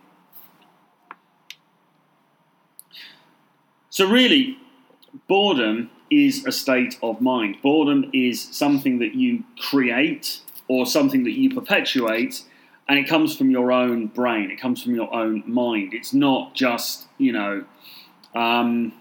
So, 3.90 4.08
really, 4.08 4.56
boredom 5.26 5.90
is 6.10 6.46
a 6.46 6.52
state 6.52 6.96
of 7.02 7.20
mind. 7.20 7.56
Boredom 7.60 8.08
is 8.12 8.40
something 8.40 9.00
that 9.00 9.16
you 9.16 9.42
create 9.68 10.40
or 10.68 10.86
something 10.86 11.24
that 11.24 11.32
you 11.32 11.52
perpetuate, 11.52 12.44
and 12.88 13.00
it 13.00 13.08
comes 13.08 13.36
from 13.36 13.50
your 13.50 13.72
own 13.72 14.06
brain, 14.06 14.52
it 14.52 14.60
comes 14.60 14.80
from 14.80 14.94
your 14.94 15.12
own 15.12 15.42
mind. 15.44 15.92
It's 15.92 16.14
not 16.14 16.54
just, 16.54 17.08
you 17.18 17.32
know, 17.32 17.64
um, 18.36 18.92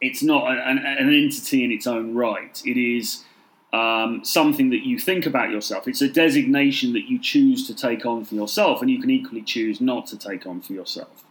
it's 0.00 0.22
not 0.22 0.50
an, 0.50 0.78
an, 0.78 1.12
entity 1.12 1.64
in 1.64 1.72
its 1.72 1.86
own 1.86 2.14
right. 2.14 2.60
It 2.64 2.76
is 2.76 3.24
um, 3.72 4.24
something 4.24 4.70
that 4.70 4.86
you 4.86 4.98
think 4.98 5.26
about 5.26 5.50
yourself. 5.50 5.88
It's 5.88 6.02
a 6.02 6.08
designation 6.08 6.92
that 6.92 7.08
you 7.08 7.18
choose 7.18 7.66
to 7.66 7.74
take 7.74 8.06
on 8.06 8.24
for 8.24 8.34
yourself, 8.34 8.80
and 8.80 8.90
you 8.90 9.00
can 9.00 9.10
equally 9.10 9.42
choose 9.42 9.80
not 9.80 10.06
to 10.08 10.18
take 10.18 10.46
on 10.46 10.60
for 10.60 10.72
yourself. 10.72 11.24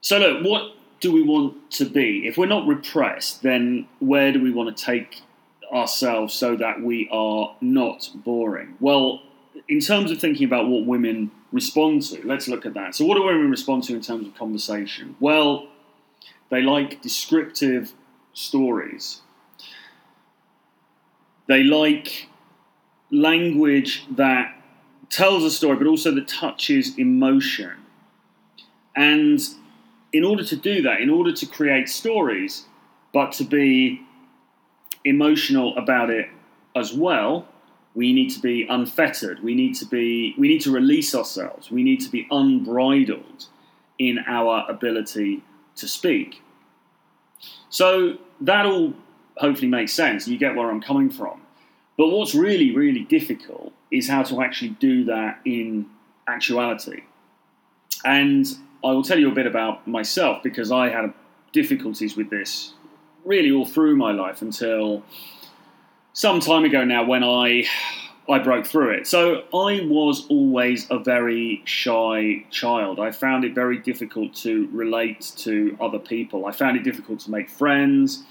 So, 0.00 0.18
look, 0.18 0.44
what 0.44 0.72
do 1.00 1.12
we 1.12 1.22
want 1.22 1.70
to 1.72 1.84
be? 1.84 2.26
If 2.26 2.36
we're 2.36 2.46
not 2.46 2.66
repressed, 2.66 3.42
then 3.42 3.86
where 4.00 4.32
do 4.32 4.42
we 4.42 4.50
want 4.50 4.76
to 4.76 4.84
take 4.84 5.22
ourselves 5.72 6.34
so 6.34 6.56
that 6.56 6.82
we 6.82 7.08
are 7.10 7.54
not 7.60 8.10
boring? 8.14 8.76
Well, 8.80 9.22
in 9.68 9.80
terms 9.80 10.10
of 10.10 10.18
thinking 10.18 10.46
about 10.46 10.68
what 10.68 10.84
women 10.84 11.30
respond 11.52 12.02
to, 12.02 12.26
let's 12.26 12.48
look 12.48 12.66
at 12.66 12.74
that. 12.74 12.94
So, 12.94 13.04
what 13.04 13.14
do 13.16 13.22
women 13.22 13.50
respond 13.50 13.84
to 13.84 13.94
in 13.94 14.02
terms 14.02 14.26
of 14.26 14.34
conversation? 14.34 15.16
Well, 15.20 15.68
they 16.50 16.62
like 16.62 17.02
descriptive 17.02 17.92
stories. 18.32 19.22
They 21.46 21.62
like 21.62 22.28
language 23.10 24.06
that 24.10 24.56
tells 25.10 25.44
a 25.44 25.50
story, 25.50 25.76
but 25.76 25.86
also 25.86 26.14
that 26.14 26.28
touches 26.28 26.98
emotion. 26.98 27.72
And 28.96 29.40
in 30.12 30.24
order 30.24 30.44
to 30.44 30.56
do 30.56 30.82
that, 30.82 31.00
in 31.00 31.10
order 31.10 31.32
to 31.32 31.46
create 31.46 31.88
stories, 31.88 32.66
but 33.12 33.32
to 33.32 33.44
be 33.44 34.02
emotional 35.04 35.76
about 35.76 36.10
it 36.10 36.28
as 36.74 36.92
well, 36.92 37.46
we 37.94 38.12
need 38.12 38.30
to 38.30 38.40
be 38.40 38.66
unfettered. 38.68 39.42
We 39.42 39.54
need 39.54 39.74
to 39.76 39.86
be 39.86 40.34
we 40.36 40.48
need 40.48 40.62
to 40.62 40.72
release 40.72 41.14
ourselves. 41.14 41.70
We 41.70 41.82
need 41.82 42.00
to 42.00 42.10
be 42.10 42.26
unbridled 42.30 43.46
in 43.98 44.18
our 44.26 44.68
ability 44.68 45.42
to 45.76 45.88
speak. 45.88 46.42
So 47.68 48.18
that 48.40 48.66
all 48.66 48.94
hopefully 49.36 49.68
makes 49.68 49.92
sense. 49.92 50.28
You 50.28 50.38
get 50.38 50.54
where 50.54 50.70
I'm 50.70 50.80
coming 50.80 51.10
from. 51.10 51.40
But 51.96 52.08
what's 52.08 52.34
really, 52.34 52.74
really 52.74 53.04
difficult 53.04 53.72
is 53.90 54.08
how 54.08 54.22
to 54.24 54.42
actually 54.42 54.70
do 54.70 55.04
that 55.04 55.40
in 55.44 55.86
actuality. 56.26 57.02
And 58.04 58.46
I 58.82 58.88
will 58.88 59.02
tell 59.02 59.18
you 59.18 59.30
a 59.30 59.34
bit 59.34 59.46
about 59.46 59.86
myself 59.86 60.42
because 60.42 60.72
I 60.72 60.88
had 60.88 61.12
difficulties 61.52 62.16
with 62.16 62.30
this 62.30 62.74
really 63.24 63.50
all 63.50 63.64
through 63.64 63.96
my 63.96 64.12
life 64.12 64.42
until 64.42 65.02
some 66.12 66.40
time 66.40 66.64
ago 66.64 66.84
now 66.84 67.04
when 67.04 67.24
I 67.24 67.64
I 68.28 68.38
broke 68.38 68.66
through 68.66 68.90
it. 68.90 69.06
So 69.06 69.44
I 69.52 69.84
was 69.84 70.26
always 70.28 70.90
a 70.90 70.98
very 70.98 71.62
shy 71.64 72.44
child. 72.50 72.98
I 72.98 73.10
found 73.10 73.44
it 73.44 73.54
very 73.54 73.78
difficult 73.78 74.34
to 74.36 74.68
relate 74.72 75.32
to 75.38 75.76
other 75.80 75.98
people. 75.98 76.46
I 76.46 76.52
found 76.52 76.76
it 76.76 76.84
difficult 76.84 77.20
to 77.20 77.30
make 77.30 77.50
friends. 77.50 78.24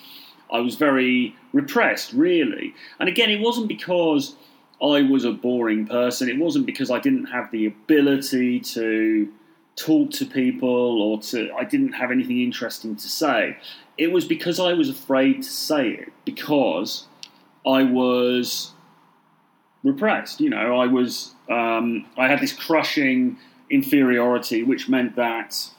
I 0.52 0.60
was 0.62 0.76
very 0.76 1.36
repressed, 1.52 2.14
really. 2.14 2.74
And 3.00 3.08
again, 3.08 3.30
it 3.30 3.40
wasn't 3.40 3.68
because 3.68 4.36
I 4.82 5.02
was 5.02 5.26
a 5.26 5.32
boring 5.32 5.88
person. 5.88 6.28
It 6.28 6.38
wasn't 6.38 6.66
because 6.66 6.90
I 6.90 7.00
didn't 7.00 7.26
have 7.26 7.52
the 7.52 7.68
ability 7.68 8.60
to 8.62 9.32
talk 9.76 10.12
to 10.12 10.26
people 10.26 11.02
or 11.02 11.20
to 11.20 11.52
I 11.54 11.64
didn't 11.64 11.94
have 11.94 12.12
anything 12.12 12.42
interesting 12.42 12.96
to 12.96 13.08
say. 13.08 13.58
It 13.98 14.12
was 14.12 14.26
because 14.26 14.60
I 14.60 14.74
was 14.74 14.90
afraid 14.90 15.44
to 15.44 15.50
say 15.50 15.90
it 15.90 16.14
because 16.26 17.08
I 17.66 17.84
was 17.84 18.73
repressed. 19.84 20.40
You 20.40 20.50
know, 20.50 20.80
I 20.80 20.88
was 20.88 21.34
um, 21.50 22.06
I 22.18 22.28
had 22.28 22.40
this 22.40 22.54
crushing 22.54 23.38
inferiority, 23.70 24.64
which 24.64 24.90
meant 24.90 25.16
that 25.16 25.70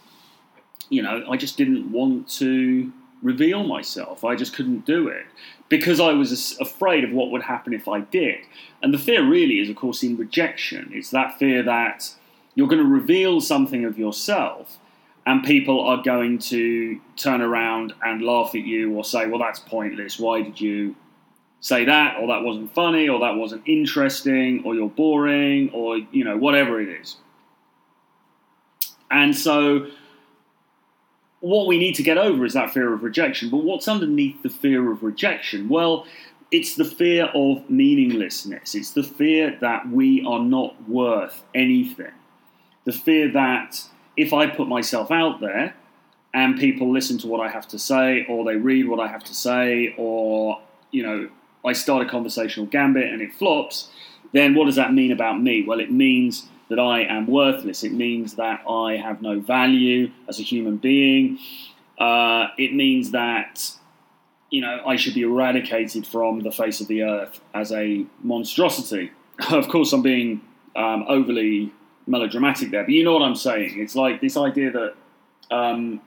you 0.88 1.02
know 1.02 1.24
I 1.28 1.36
just 1.36 1.56
didn't 1.56 1.90
want 1.90 2.28
to 2.38 2.92
reveal 3.22 3.64
myself. 3.64 4.22
I 4.22 4.36
just 4.36 4.54
couldn't 4.54 4.84
do 4.84 5.08
it 5.08 5.26
because 5.68 5.98
I 5.98 6.12
was 6.12 6.56
afraid 6.60 7.04
of 7.04 7.10
what 7.12 7.30
would 7.30 7.42
happen 7.42 7.72
if 7.72 7.88
I 7.88 8.00
did. 8.00 8.40
And 8.82 8.92
the 8.92 8.98
fear 8.98 9.26
really 9.26 9.60
is, 9.60 9.70
of 9.70 9.76
course, 9.76 10.02
in 10.02 10.16
rejection. 10.16 10.90
It's 10.92 11.10
that 11.10 11.38
fear 11.38 11.62
that 11.62 12.14
you're 12.54 12.68
going 12.68 12.82
to 12.82 12.88
reveal 12.88 13.40
something 13.40 13.84
of 13.84 13.98
yourself. 13.98 14.78
And 15.26 15.42
people 15.42 15.80
are 15.80 16.02
going 16.02 16.38
to 16.50 17.00
turn 17.16 17.40
around 17.40 17.94
and 18.04 18.20
laugh 18.20 18.54
at 18.54 18.60
you 18.60 18.94
or 18.94 19.04
say, 19.04 19.26
well, 19.26 19.38
that's 19.38 19.58
pointless. 19.58 20.18
Why 20.18 20.42
did 20.42 20.60
you 20.60 20.94
say 21.64 21.86
that, 21.86 22.18
or 22.20 22.28
that 22.28 22.42
wasn't 22.42 22.74
funny, 22.74 23.08
or 23.08 23.20
that 23.20 23.36
wasn't 23.36 23.62
interesting, 23.66 24.62
or 24.66 24.74
you're 24.74 24.90
boring, 24.90 25.70
or 25.72 25.96
you 26.12 26.22
know 26.22 26.36
whatever 26.36 26.78
it 26.78 26.90
is. 26.90 27.16
And 29.10 29.34
so, 29.34 29.86
what 31.40 31.66
we 31.66 31.78
need 31.78 31.94
to 31.94 32.02
get 32.02 32.18
over 32.18 32.44
is 32.44 32.52
that 32.52 32.74
fear 32.74 32.92
of 32.92 33.02
rejection. 33.02 33.48
But 33.48 33.64
what's 33.64 33.88
underneath 33.88 34.42
the 34.42 34.50
fear 34.50 34.92
of 34.92 35.02
rejection? 35.02 35.70
Well, 35.70 36.06
it's 36.50 36.74
the 36.74 36.84
fear 36.84 37.30
of 37.34 37.70
meaninglessness. 37.70 38.74
It's 38.74 38.90
the 38.90 39.02
fear 39.02 39.56
that 39.62 39.88
we 39.88 40.22
are 40.26 40.40
not 40.40 40.86
worth 40.86 41.44
anything. 41.54 42.12
The 42.84 42.92
fear 42.92 43.32
that 43.32 43.80
if 44.18 44.34
I 44.34 44.48
put 44.48 44.68
myself 44.68 45.10
out 45.10 45.40
there 45.40 45.74
and 46.34 46.58
people 46.58 46.92
listen 46.92 47.16
to 47.18 47.26
what 47.26 47.40
I 47.40 47.48
have 47.48 47.66
to 47.68 47.78
say, 47.78 48.26
or 48.28 48.44
they 48.44 48.56
read 48.56 48.86
what 48.86 49.00
I 49.00 49.08
have 49.08 49.24
to 49.24 49.34
say, 49.34 49.94
or 49.96 50.60
you 50.90 51.02
know 51.02 51.30
I 51.64 51.72
start 51.72 52.06
a 52.06 52.08
conversational 52.08 52.66
gambit 52.66 53.12
and 53.12 53.22
it 53.22 53.32
flops, 53.34 53.88
then 54.32 54.54
what 54.54 54.66
does 54.66 54.76
that 54.76 54.92
mean 54.92 55.12
about 55.12 55.40
me? 55.40 55.62
Well, 55.62 55.80
it 55.80 55.92
means 55.92 56.48
that 56.68 56.78
I 56.78 57.02
am 57.02 57.26
worthless. 57.26 57.84
It 57.84 57.92
means 57.92 58.34
that 58.34 58.62
I 58.68 58.96
have 58.96 59.22
no 59.22 59.38
value 59.40 60.10
as 60.28 60.40
a 60.40 60.42
human 60.42 60.76
being. 60.76 61.38
Uh, 61.98 62.48
it 62.58 62.74
means 62.74 63.12
that 63.12 63.70
you 64.50 64.60
know 64.60 64.82
I 64.86 64.96
should 64.96 65.14
be 65.14 65.22
eradicated 65.22 66.06
from 66.06 66.40
the 66.40 66.50
face 66.50 66.80
of 66.80 66.88
the 66.88 67.02
earth 67.02 67.40
as 67.54 67.70
a 67.70 68.04
monstrosity. 68.22 69.12
of 69.50 69.68
course, 69.68 69.92
I'm 69.92 70.02
being 70.02 70.40
um, 70.74 71.04
overly 71.08 71.72
melodramatic 72.06 72.70
there, 72.70 72.82
but 72.82 72.90
you 72.90 73.04
know 73.04 73.12
what 73.12 73.22
I'm 73.22 73.36
saying. 73.36 73.78
It's 73.78 73.94
like 73.94 74.20
this 74.20 74.36
idea 74.36 74.70
that 74.72 74.94
um, 75.50 76.00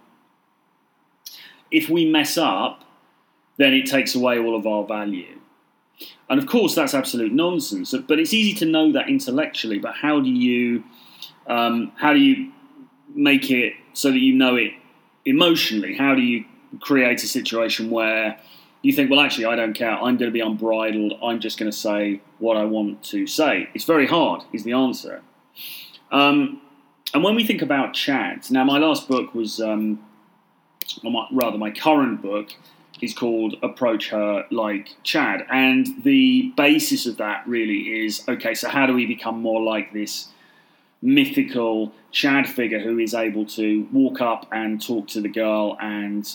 if 1.71 1.89
we 1.89 2.09
mess 2.09 2.37
up, 2.37 2.83
then 3.57 3.73
it 3.73 3.85
takes 3.85 4.15
away 4.15 4.37
all 4.37 4.55
of 4.55 4.67
our 4.67 4.85
value. 4.85 5.36
And 6.29 6.39
of 6.39 6.45
course, 6.45 6.75
that's 6.75 6.93
absolute 6.93 7.31
nonsense. 7.31 7.93
But 8.07 8.19
it's 8.19 8.33
easy 8.33 8.53
to 8.59 8.65
know 8.65 8.91
that 8.91 9.09
intellectually. 9.09 9.79
But 9.79 9.95
how 9.95 10.19
do 10.19 10.29
you 10.29 10.83
um, 11.47 11.91
how 11.97 12.13
do 12.13 12.19
you 12.19 12.51
make 13.13 13.49
it 13.49 13.73
so 13.93 14.11
that 14.11 14.19
you 14.19 14.33
know 14.33 14.55
it 14.55 14.71
emotionally? 15.25 15.95
How 15.95 16.15
do 16.15 16.21
you 16.21 16.45
create 16.79 17.23
a 17.23 17.27
situation 17.27 17.89
where 17.89 18.39
you 18.81 18.93
think, 18.93 19.09
well, 19.09 19.19
actually, 19.19 19.45
I 19.45 19.55
don't 19.55 19.73
care. 19.73 19.91
I'm 19.91 20.17
going 20.17 20.29
to 20.29 20.31
be 20.31 20.39
unbridled. 20.39 21.13
I'm 21.23 21.39
just 21.39 21.57
going 21.57 21.71
to 21.71 21.77
say 21.77 22.21
what 22.39 22.57
I 22.57 22.65
want 22.65 23.03
to 23.05 23.25
say. 23.25 23.69
It's 23.73 23.85
very 23.85 24.07
hard. 24.07 24.43
Is 24.53 24.63
the 24.63 24.73
answer. 24.73 25.21
Um, 26.11 26.61
and 27.13 27.23
when 27.23 27.35
we 27.35 27.45
think 27.45 27.61
about 27.61 27.93
Chads, 27.93 28.51
now 28.51 28.63
my 28.63 28.77
last 28.77 29.07
book 29.07 29.33
was, 29.33 29.59
um, 29.59 29.99
or 31.03 31.11
my, 31.11 31.27
rather, 31.31 31.57
my 31.57 31.71
current 31.71 32.21
book 32.21 32.49
is 33.01 33.13
called 33.13 33.55
Approach 33.61 34.09
Her 34.09 34.45
Like 34.51 34.95
Chad. 35.03 35.45
And 35.49 36.03
the 36.03 36.53
basis 36.55 37.05
of 37.05 37.17
that 37.17 37.47
really 37.47 38.05
is 38.05 38.23
okay, 38.27 38.53
so 38.53 38.69
how 38.69 38.85
do 38.85 38.93
we 38.93 39.05
become 39.05 39.41
more 39.41 39.61
like 39.61 39.93
this 39.93 40.29
mythical 41.01 41.93
Chad 42.11 42.47
figure 42.47 42.79
who 42.79 42.97
is 42.99 43.13
able 43.13 43.45
to 43.45 43.87
walk 43.91 44.21
up 44.21 44.47
and 44.51 44.81
talk 44.81 45.07
to 45.09 45.21
the 45.21 45.29
girl 45.29 45.77
and 45.79 46.27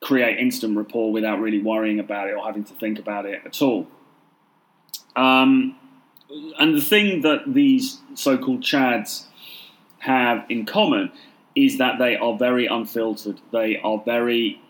create 0.00 0.38
instant 0.38 0.76
rapport 0.76 1.12
without 1.12 1.40
really 1.40 1.60
worrying 1.60 1.98
about 1.98 2.28
it 2.28 2.36
or 2.36 2.44
having 2.44 2.64
to 2.64 2.74
think 2.74 2.98
about 2.98 3.26
it 3.26 3.42
at 3.44 3.60
all? 3.60 3.86
Um, 5.16 5.76
and 6.58 6.74
the 6.74 6.80
thing 6.80 7.22
that 7.22 7.42
these 7.46 7.98
so 8.14 8.38
called 8.38 8.62
Chads 8.62 9.24
have 9.98 10.44
in 10.48 10.64
common 10.64 11.10
is 11.54 11.78
that 11.78 11.98
they 11.98 12.16
are 12.16 12.36
very 12.36 12.66
unfiltered, 12.66 13.40
they 13.50 13.78
are 13.78 14.00
very 14.04 14.60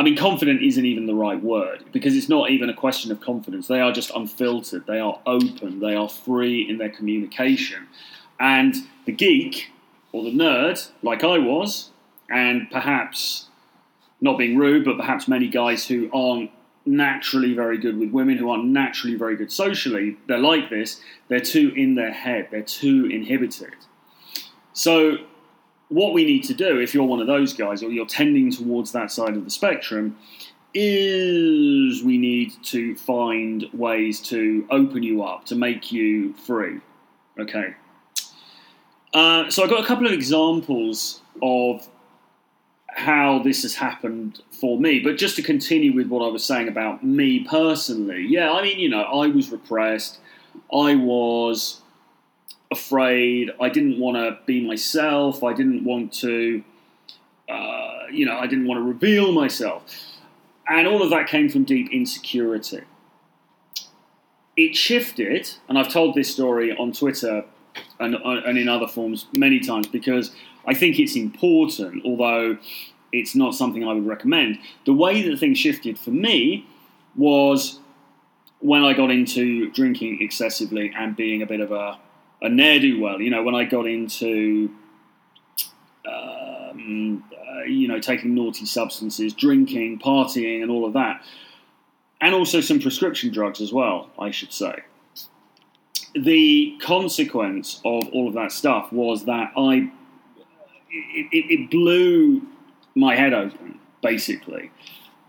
I 0.00 0.02
mean, 0.02 0.16
confident 0.16 0.62
isn't 0.62 0.86
even 0.86 1.04
the 1.04 1.14
right 1.14 1.38
word 1.42 1.84
because 1.92 2.16
it's 2.16 2.30
not 2.30 2.48
even 2.48 2.70
a 2.70 2.74
question 2.74 3.12
of 3.12 3.20
confidence. 3.20 3.68
They 3.68 3.80
are 3.80 3.92
just 3.92 4.10
unfiltered. 4.10 4.86
They 4.86 4.98
are 4.98 5.20
open. 5.26 5.80
They 5.80 5.94
are 5.94 6.08
free 6.08 6.66
in 6.66 6.78
their 6.78 6.88
communication. 6.88 7.86
And 8.38 8.74
the 9.04 9.12
geek 9.12 9.70
or 10.12 10.24
the 10.24 10.32
nerd, 10.32 10.90
like 11.02 11.22
I 11.22 11.36
was, 11.36 11.90
and 12.30 12.70
perhaps 12.70 13.48
not 14.22 14.38
being 14.38 14.56
rude, 14.56 14.86
but 14.86 14.96
perhaps 14.96 15.28
many 15.28 15.48
guys 15.48 15.86
who 15.86 16.08
aren't 16.14 16.50
naturally 16.86 17.52
very 17.52 17.76
good 17.76 17.98
with 17.98 18.10
women, 18.10 18.38
who 18.38 18.48
aren't 18.48 18.64
naturally 18.64 19.16
very 19.16 19.36
good 19.36 19.52
socially, 19.52 20.16
they're 20.26 20.38
like 20.38 20.70
this. 20.70 21.02
They're 21.28 21.40
too 21.40 21.74
in 21.76 21.94
their 21.94 22.12
head. 22.12 22.48
They're 22.50 22.62
too 22.62 23.04
inhibited. 23.04 23.74
So 24.72 25.18
what 25.90 26.14
we 26.14 26.24
need 26.24 26.44
to 26.44 26.54
do, 26.54 26.78
if 26.78 26.94
you're 26.94 27.04
one 27.04 27.20
of 27.20 27.26
those 27.26 27.52
guys 27.52 27.82
or 27.82 27.90
you're 27.90 28.06
tending 28.06 28.50
towards 28.50 28.92
that 28.92 29.10
side 29.10 29.36
of 29.36 29.44
the 29.44 29.50
spectrum, 29.50 30.16
is 30.72 32.02
we 32.02 32.16
need 32.16 32.52
to 32.62 32.96
find 32.96 33.66
ways 33.72 34.20
to 34.20 34.66
open 34.70 35.02
you 35.02 35.22
up, 35.22 35.44
to 35.46 35.56
make 35.56 35.92
you 35.92 36.32
free. 36.34 36.80
Okay. 37.38 37.74
Uh, 39.12 39.50
so 39.50 39.64
I've 39.64 39.70
got 39.70 39.82
a 39.82 39.86
couple 39.86 40.06
of 40.06 40.12
examples 40.12 41.20
of 41.42 41.88
how 42.88 43.40
this 43.40 43.62
has 43.62 43.74
happened 43.74 44.40
for 44.50 44.78
me. 44.78 45.00
But 45.00 45.16
just 45.16 45.36
to 45.36 45.42
continue 45.42 45.92
with 45.92 46.06
what 46.08 46.24
I 46.24 46.28
was 46.28 46.44
saying 46.44 46.68
about 46.68 47.04
me 47.04 47.40
personally, 47.40 48.26
yeah, 48.28 48.52
I 48.52 48.62
mean, 48.62 48.78
you 48.78 48.88
know, 48.88 49.02
I 49.02 49.26
was 49.26 49.50
repressed. 49.50 50.18
I 50.72 50.94
was 50.94 51.80
afraid. 52.70 53.50
I 53.60 53.68
didn't 53.68 53.98
want 53.98 54.16
to 54.16 54.38
be 54.46 54.64
myself. 54.64 55.42
I 55.42 55.52
didn't 55.52 55.84
want 55.84 56.12
to, 56.14 56.62
uh, 57.48 58.04
you 58.10 58.26
know, 58.26 58.36
I 58.38 58.46
didn't 58.46 58.66
want 58.66 58.78
to 58.78 58.82
reveal 58.82 59.32
myself. 59.32 59.82
And 60.68 60.86
all 60.86 61.02
of 61.02 61.10
that 61.10 61.26
came 61.26 61.48
from 61.48 61.64
deep 61.64 61.90
insecurity. 61.92 62.82
It 64.56 64.76
shifted, 64.76 65.50
and 65.68 65.78
I've 65.78 65.88
told 65.88 66.14
this 66.14 66.30
story 66.30 66.76
on 66.76 66.92
Twitter 66.92 67.44
and, 67.98 68.16
uh, 68.16 68.42
and 68.46 68.58
in 68.58 68.68
other 68.68 68.86
forms 68.86 69.26
many 69.36 69.60
times 69.60 69.86
because 69.86 70.32
I 70.66 70.74
think 70.74 70.98
it's 70.98 71.16
important, 71.16 72.04
although 72.04 72.58
it's 73.12 73.34
not 73.34 73.54
something 73.54 73.84
I 73.84 73.94
would 73.94 74.06
recommend. 74.06 74.58
The 74.84 74.92
way 74.92 75.22
that 75.28 75.38
things 75.38 75.58
shifted 75.58 75.98
for 75.98 76.10
me 76.10 76.66
was 77.16 77.80
when 78.60 78.84
I 78.84 78.92
got 78.92 79.10
into 79.10 79.70
drinking 79.70 80.18
excessively 80.20 80.92
and 80.96 81.16
being 81.16 81.42
a 81.42 81.46
bit 81.46 81.60
of 81.60 81.72
a 81.72 81.98
a 82.42 82.48
ne'er 82.48 82.80
do 82.80 83.00
well. 83.00 83.20
You 83.20 83.30
know, 83.30 83.42
when 83.42 83.54
I 83.54 83.64
got 83.64 83.86
into, 83.86 84.70
um, 86.06 87.24
uh, 87.32 87.64
you 87.64 87.88
know, 87.88 88.00
taking 88.00 88.34
naughty 88.34 88.66
substances, 88.66 89.32
drinking, 89.34 89.98
partying, 89.98 90.62
and 90.62 90.70
all 90.70 90.86
of 90.86 90.94
that, 90.94 91.22
and 92.20 92.34
also 92.34 92.60
some 92.60 92.80
prescription 92.80 93.32
drugs 93.32 93.60
as 93.60 93.72
well, 93.72 94.10
I 94.18 94.30
should 94.30 94.52
say. 94.52 94.80
The 96.14 96.76
consequence 96.82 97.80
of 97.84 98.08
all 98.08 98.28
of 98.28 98.34
that 98.34 98.52
stuff 98.52 98.92
was 98.92 99.24
that 99.26 99.52
I, 99.56 99.90
it, 100.90 101.26
it, 101.32 101.60
it 101.60 101.70
blew 101.70 102.42
my 102.94 103.14
head 103.14 103.32
open, 103.32 103.78
basically. 104.02 104.70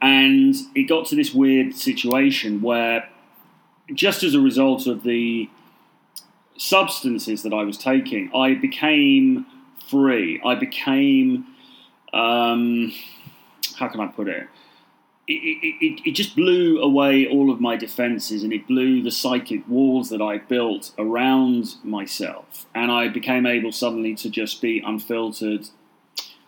And 0.01 0.55
it 0.73 0.83
got 0.83 1.05
to 1.07 1.15
this 1.15 1.33
weird 1.33 1.75
situation 1.75 2.61
where, 2.61 3.07
just 3.93 4.23
as 4.23 4.33
a 4.33 4.39
result 4.39 4.87
of 4.87 5.03
the 5.03 5.49
substances 6.61 7.41
that 7.41 7.53
I 7.53 7.63
was 7.63 7.75
taking, 7.75 8.31
I 8.35 8.53
became 8.53 9.47
free. 9.89 10.39
I 10.45 10.53
became, 10.53 11.47
um, 12.13 12.93
how 13.77 13.87
can 13.87 13.99
I 13.99 14.07
put 14.07 14.27
it? 14.27 14.47
It, 15.27 15.33
it, 15.33 16.01
it, 16.05 16.11
just 16.11 16.35
blew 16.35 16.79
away 16.81 17.25
all 17.25 17.51
of 17.51 17.61
my 17.61 17.77
defenses 17.77 18.43
and 18.43 18.53
it 18.53 18.67
blew 18.67 19.01
the 19.01 19.11
psychic 19.11 19.67
walls 19.67 20.09
that 20.09 20.21
I 20.21 20.37
built 20.37 20.91
around 20.99 21.75
myself. 21.83 22.67
And 22.75 22.91
I 22.91 23.07
became 23.07 23.45
able 23.47 23.71
suddenly 23.71 24.13
to 24.15 24.29
just 24.29 24.61
be 24.61 24.83
unfiltered. 24.85 25.67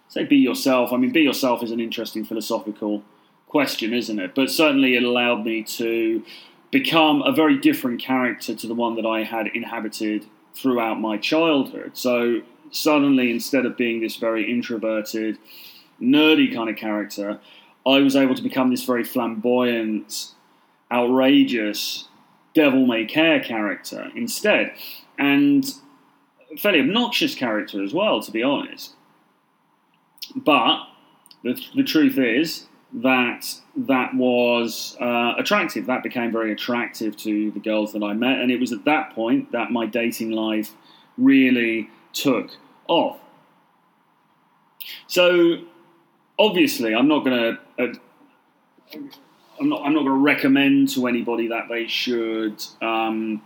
Say, 0.09 0.25
be 0.25 0.37
yourself. 0.37 0.91
I 0.93 0.97
mean, 0.97 1.11
be 1.11 1.21
yourself 1.21 1.63
is 1.63 1.71
an 1.71 1.79
interesting 1.79 2.23
philosophical 2.23 3.03
question, 3.47 3.93
isn't 3.93 4.19
it? 4.19 4.35
But 4.35 4.51
certainly 4.51 4.95
it 4.95 5.03
allowed 5.03 5.43
me 5.45 5.63
to 5.63 6.23
become 6.73 7.21
a 7.21 7.31
very 7.31 7.57
different 7.57 8.01
character 8.01 8.55
to 8.55 8.67
the 8.67 8.73
one 8.73 8.95
that 8.95 9.05
I 9.05 9.23
had 9.23 9.47
inhabited 9.53 10.25
throughout 10.55 10.99
my 10.99 11.17
childhood. 11.17 11.91
So 11.93 12.41
suddenly, 12.71 13.29
instead 13.29 13.67
of 13.67 13.77
being 13.77 14.01
this 14.01 14.15
very 14.15 14.51
introverted, 14.51 15.37
nerdy 16.01 16.53
kind 16.53 16.69
of 16.69 16.75
character, 16.75 17.39
I 17.85 17.99
was 17.99 18.15
able 18.15 18.33
to 18.33 18.41
become 18.41 18.71
this 18.71 18.83
very 18.83 19.03
flamboyant, 19.03 20.31
outrageous, 20.91 22.07
devil 22.55 22.87
may 22.87 23.05
care 23.05 23.39
character 23.39 24.11
instead. 24.15 24.73
And 25.19 25.71
fairly 26.57 26.79
obnoxious 26.79 27.35
character 27.35 27.83
as 27.83 27.93
well, 27.93 28.19
to 28.21 28.31
be 28.31 28.41
honest. 28.41 28.93
But 30.35 30.87
the, 31.43 31.61
the 31.75 31.83
truth 31.83 32.17
is, 32.17 32.65
that 32.93 33.59
that 33.75 34.13
was 34.13 34.95
uh, 35.01 35.33
attractive. 35.37 35.87
That 35.87 36.03
became 36.03 36.31
very 36.31 36.51
attractive 36.51 37.17
to 37.17 37.51
the 37.51 37.59
girls 37.59 37.93
that 37.93 38.03
I 38.03 38.13
met, 38.13 38.39
and 38.39 38.51
it 38.51 38.59
was 38.59 38.71
at 38.71 38.85
that 38.85 39.13
point 39.13 39.51
that 39.51 39.71
my 39.71 39.85
dating 39.85 40.31
life 40.31 40.71
really 41.17 41.89
took 42.13 42.51
off. 42.87 43.19
So, 45.07 45.59
obviously, 46.37 46.93
I'm 46.93 47.07
not 47.07 47.25
going 47.25 47.57
to. 47.77 47.83
Uh, 47.83 47.93
I'm 49.59 49.69
not. 49.69 49.81
I'm 49.85 49.93
not 49.93 50.01
going 50.01 50.17
to 50.17 50.23
recommend 50.23 50.89
to 50.89 51.07
anybody 51.07 51.47
that 51.47 51.67
they 51.67 51.87
should 51.87 52.63
um, 52.81 53.41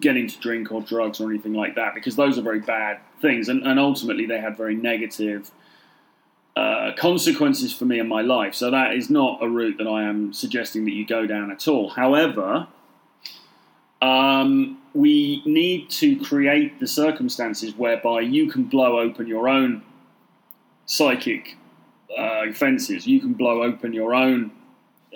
get 0.00 0.16
into 0.16 0.38
drink 0.40 0.72
or 0.72 0.80
drugs 0.80 1.20
or 1.20 1.30
anything 1.30 1.52
like 1.52 1.76
that 1.76 1.94
because 1.94 2.16
those 2.16 2.36
are 2.36 2.42
very 2.42 2.60
bad 2.60 2.98
things, 3.20 3.48
and, 3.48 3.64
and 3.64 3.78
ultimately 3.78 4.26
they 4.26 4.40
had 4.40 4.56
very 4.56 4.74
negative 4.74 5.52
uh, 6.56 6.92
consequences 6.98 7.72
for 7.72 7.84
me 7.84 7.98
in 7.98 8.08
my 8.08 8.20
life. 8.20 8.54
So 8.54 8.70
that 8.70 8.94
is 8.94 9.08
not 9.08 9.42
a 9.42 9.48
route 9.48 9.78
that 9.78 9.86
I 9.86 10.04
am 10.04 10.32
suggesting 10.32 10.84
that 10.84 10.92
you 10.92 11.06
go 11.06 11.26
down 11.26 11.50
at 11.50 11.66
all. 11.66 11.90
However, 11.90 12.68
um, 14.02 14.78
we 14.94 15.42
need 15.46 15.88
to 15.90 16.18
create 16.20 16.80
the 16.80 16.86
circumstances 16.86 17.74
whereby 17.74 18.20
you 18.20 18.50
can 18.50 18.64
blow 18.64 18.98
open 18.98 19.26
your 19.26 19.48
own 19.48 19.82
psychic 20.86 21.56
uh, 22.18 22.52
fences. 22.52 23.06
You 23.06 23.20
can 23.20 23.32
blow 23.32 23.62
open 23.62 23.92
your 23.92 24.14
own 24.14 24.50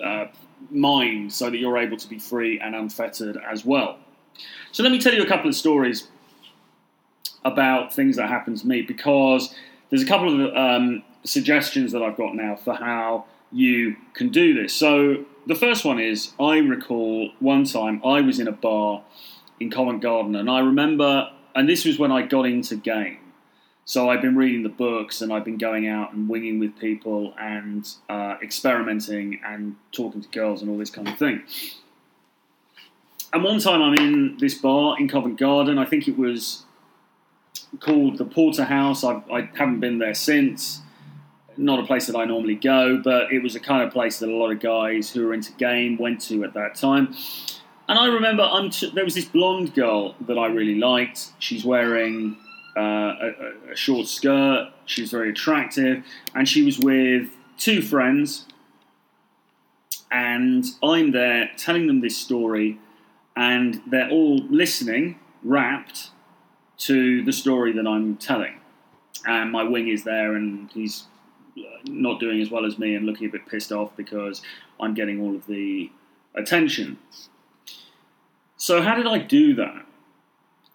uh, 0.03 0.25
mind 0.71 1.33
so 1.33 1.49
that 1.49 1.57
you're 1.57 1.77
able 1.77 1.97
to 1.97 2.07
be 2.07 2.17
free 2.17 2.59
and 2.59 2.75
unfettered 2.75 3.37
as 3.47 3.63
well. 3.63 3.97
So 4.71 4.83
let 4.83 4.91
me 4.91 4.99
tell 4.99 5.13
you 5.13 5.21
a 5.21 5.27
couple 5.27 5.49
of 5.49 5.55
stories 5.55 6.07
about 7.43 7.93
things 7.93 8.15
that 8.15 8.27
happened 8.29 8.57
to 8.57 8.67
me 8.67 8.81
because 8.81 9.53
there's 9.89 10.03
a 10.03 10.07
couple 10.07 10.47
of 10.47 10.55
um, 10.55 11.03
suggestions 11.27 11.91
that 11.91 12.01
I've 12.01 12.17
got 12.17 12.35
now 12.35 12.55
for 12.55 12.73
how 12.73 13.25
you 13.51 13.95
can 14.13 14.29
do 14.29 14.53
this. 14.53 14.73
So 14.73 15.25
the 15.45 15.55
first 15.55 15.85
one 15.85 15.99
is 15.99 16.33
I 16.39 16.57
recall 16.57 17.31
one 17.39 17.65
time 17.65 18.01
I 18.03 18.21
was 18.21 18.39
in 18.39 18.47
a 18.47 18.51
bar 18.51 19.03
in 19.59 19.69
Covent 19.71 20.01
Garden 20.01 20.35
and 20.35 20.49
I 20.49 20.59
remember, 20.59 21.29
and 21.55 21.67
this 21.67 21.85
was 21.85 21.97
when 21.97 22.11
I 22.11 22.23
got 22.23 22.45
into 22.45 22.75
game. 22.75 23.19
So 23.85 24.09
I've 24.09 24.21
been 24.21 24.35
reading 24.35 24.63
the 24.63 24.69
books 24.69 25.21
and 25.21 25.31
I've 25.31 25.45
been 25.45 25.57
going 25.57 25.87
out 25.87 26.11
and 26.11 26.27
winging 26.27 26.59
with 26.59 26.77
people 26.77 27.33
and 27.39 27.87
uh, 28.09 28.35
experimenting 28.41 29.39
and 29.45 29.77
talking 29.93 30.21
to 30.21 30.27
girls 30.29 30.61
and 30.61 30.69
all 30.69 30.77
this 30.77 30.89
kind 30.89 31.07
of 31.07 31.17
thing. 31.17 31.43
And 33.31 33.43
one 33.43 33.59
time 33.59 33.81
I'm 33.81 33.93
in 33.93 34.37
this 34.39 34.55
bar 34.55 34.99
in 34.99 35.07
Covent 35.07 35.39
Garden. 35.39 35.77
I 35.77 35.85
think 35.85 36.07
it 36.07 36.17
was 36.17 36.63
called 37.79 38.17
the 38.17 38.25
Porterhouse. 38.25 39.03
I, 39.03 39.21
I 39.31 39.49
haven't 39.55 39.79
been 39.79 39.99
there 39.99 40.13
since. 40.13 40.81
Not 41.57 41.79
a 41.79 41.83
place 41.83 42.07
that 42.07 42.15
I 42.15 42.25
normally 42.25 42.55
go, 42.55 43.01
but 43.03 43.31
it 43.31 43.41
was 43.41 43.55
a 43.55 43.59
kind 43.59 43.83
of 43.83 43.91
place 43.91 44.19
that 44.19 44.29
a 44.29 44.35
lot 44.35 44.51
of 44.51 44.59
guys 44.59 45.11
who 45.11 45.25
were 45.25 45.33
into 45.33 45.51
game 45.53 45.97
went 45.97 46.21
to 46.21 46.43
at 46.43 46.53
that 46.53 46.75
time. 46.75 47.15
And 47.89 47.97
I 47.97 48.07
remember 48.07 48.43
there 48.93 49.05
was 49.05 49.15
this 49.15 49.25
blonde 49.25 49.73
girl 49.73 50.15
that 50.21 50.37
I 50.37 50.47
really 50.47 50.75
liked. 50.75 51.31
She's 51.39 51.63
wearing 51.63 52.35
uh, 52.75 52.81
a, 52.81 53.71
a, 53.71 53.75
short 53.75 54.07
skirt. 54.07 54.71
She 54.85 55.01
was 55.01 55.11
very 55.11 55.29
attractive, 55.29 56.03
and 56.35 56.47
she 56.47 56.63
was 56.63 56.77
with 56.77 57.29
two 57.57 57.81
friends. 57.81 58.45
And 60.11 60.65
I'm 60.83 61.11
there 61.11 61.49
telling 61.57 61.87
them 61.87 62.01
this 62.01 62.17
story, 62.17 62.77
and 63.35 63.81
they're 63.87 64.09
all 64.09 64.37
listening, 64.49 65.19
rapt 65.43 66.09
to 66.79 67.23
the 67.23 67.33
story 67.33 67.71
that 67.73 67.87
I'm 67.87 68.17
telling. 68.17 68.55
And 69.25 69.51
my 69.51 69.63
wing 69.63 69.87
is 69.87 70.03
there, 70.03 70.35
and 70.35 70.69
he's 70.71 71.05
not 71.85 72.19
doing 72.19 72.41
as 72.41 72.49
well 72.49 72.65
as 72.65 72.77
me 72.77 72.95
and 72.95 73.05
looking 73.05 73.27
a 73.27 73.31
bit 73.31 73.47
pissed 73.47 73.71
off 73.71 73.95
because 73.95 74.41
I'm 74.79 74.93
getting 74.93 75.21
all 75.21 75.35
of 75.35 75.45
the 75.47 75.91
attention. 76.35 76.97
So, 78.57 78.81
how 78.81 78.95
did 78.95 79.07
I 79.07 79.19
do 79.19 79.53
that? 79.55 79.85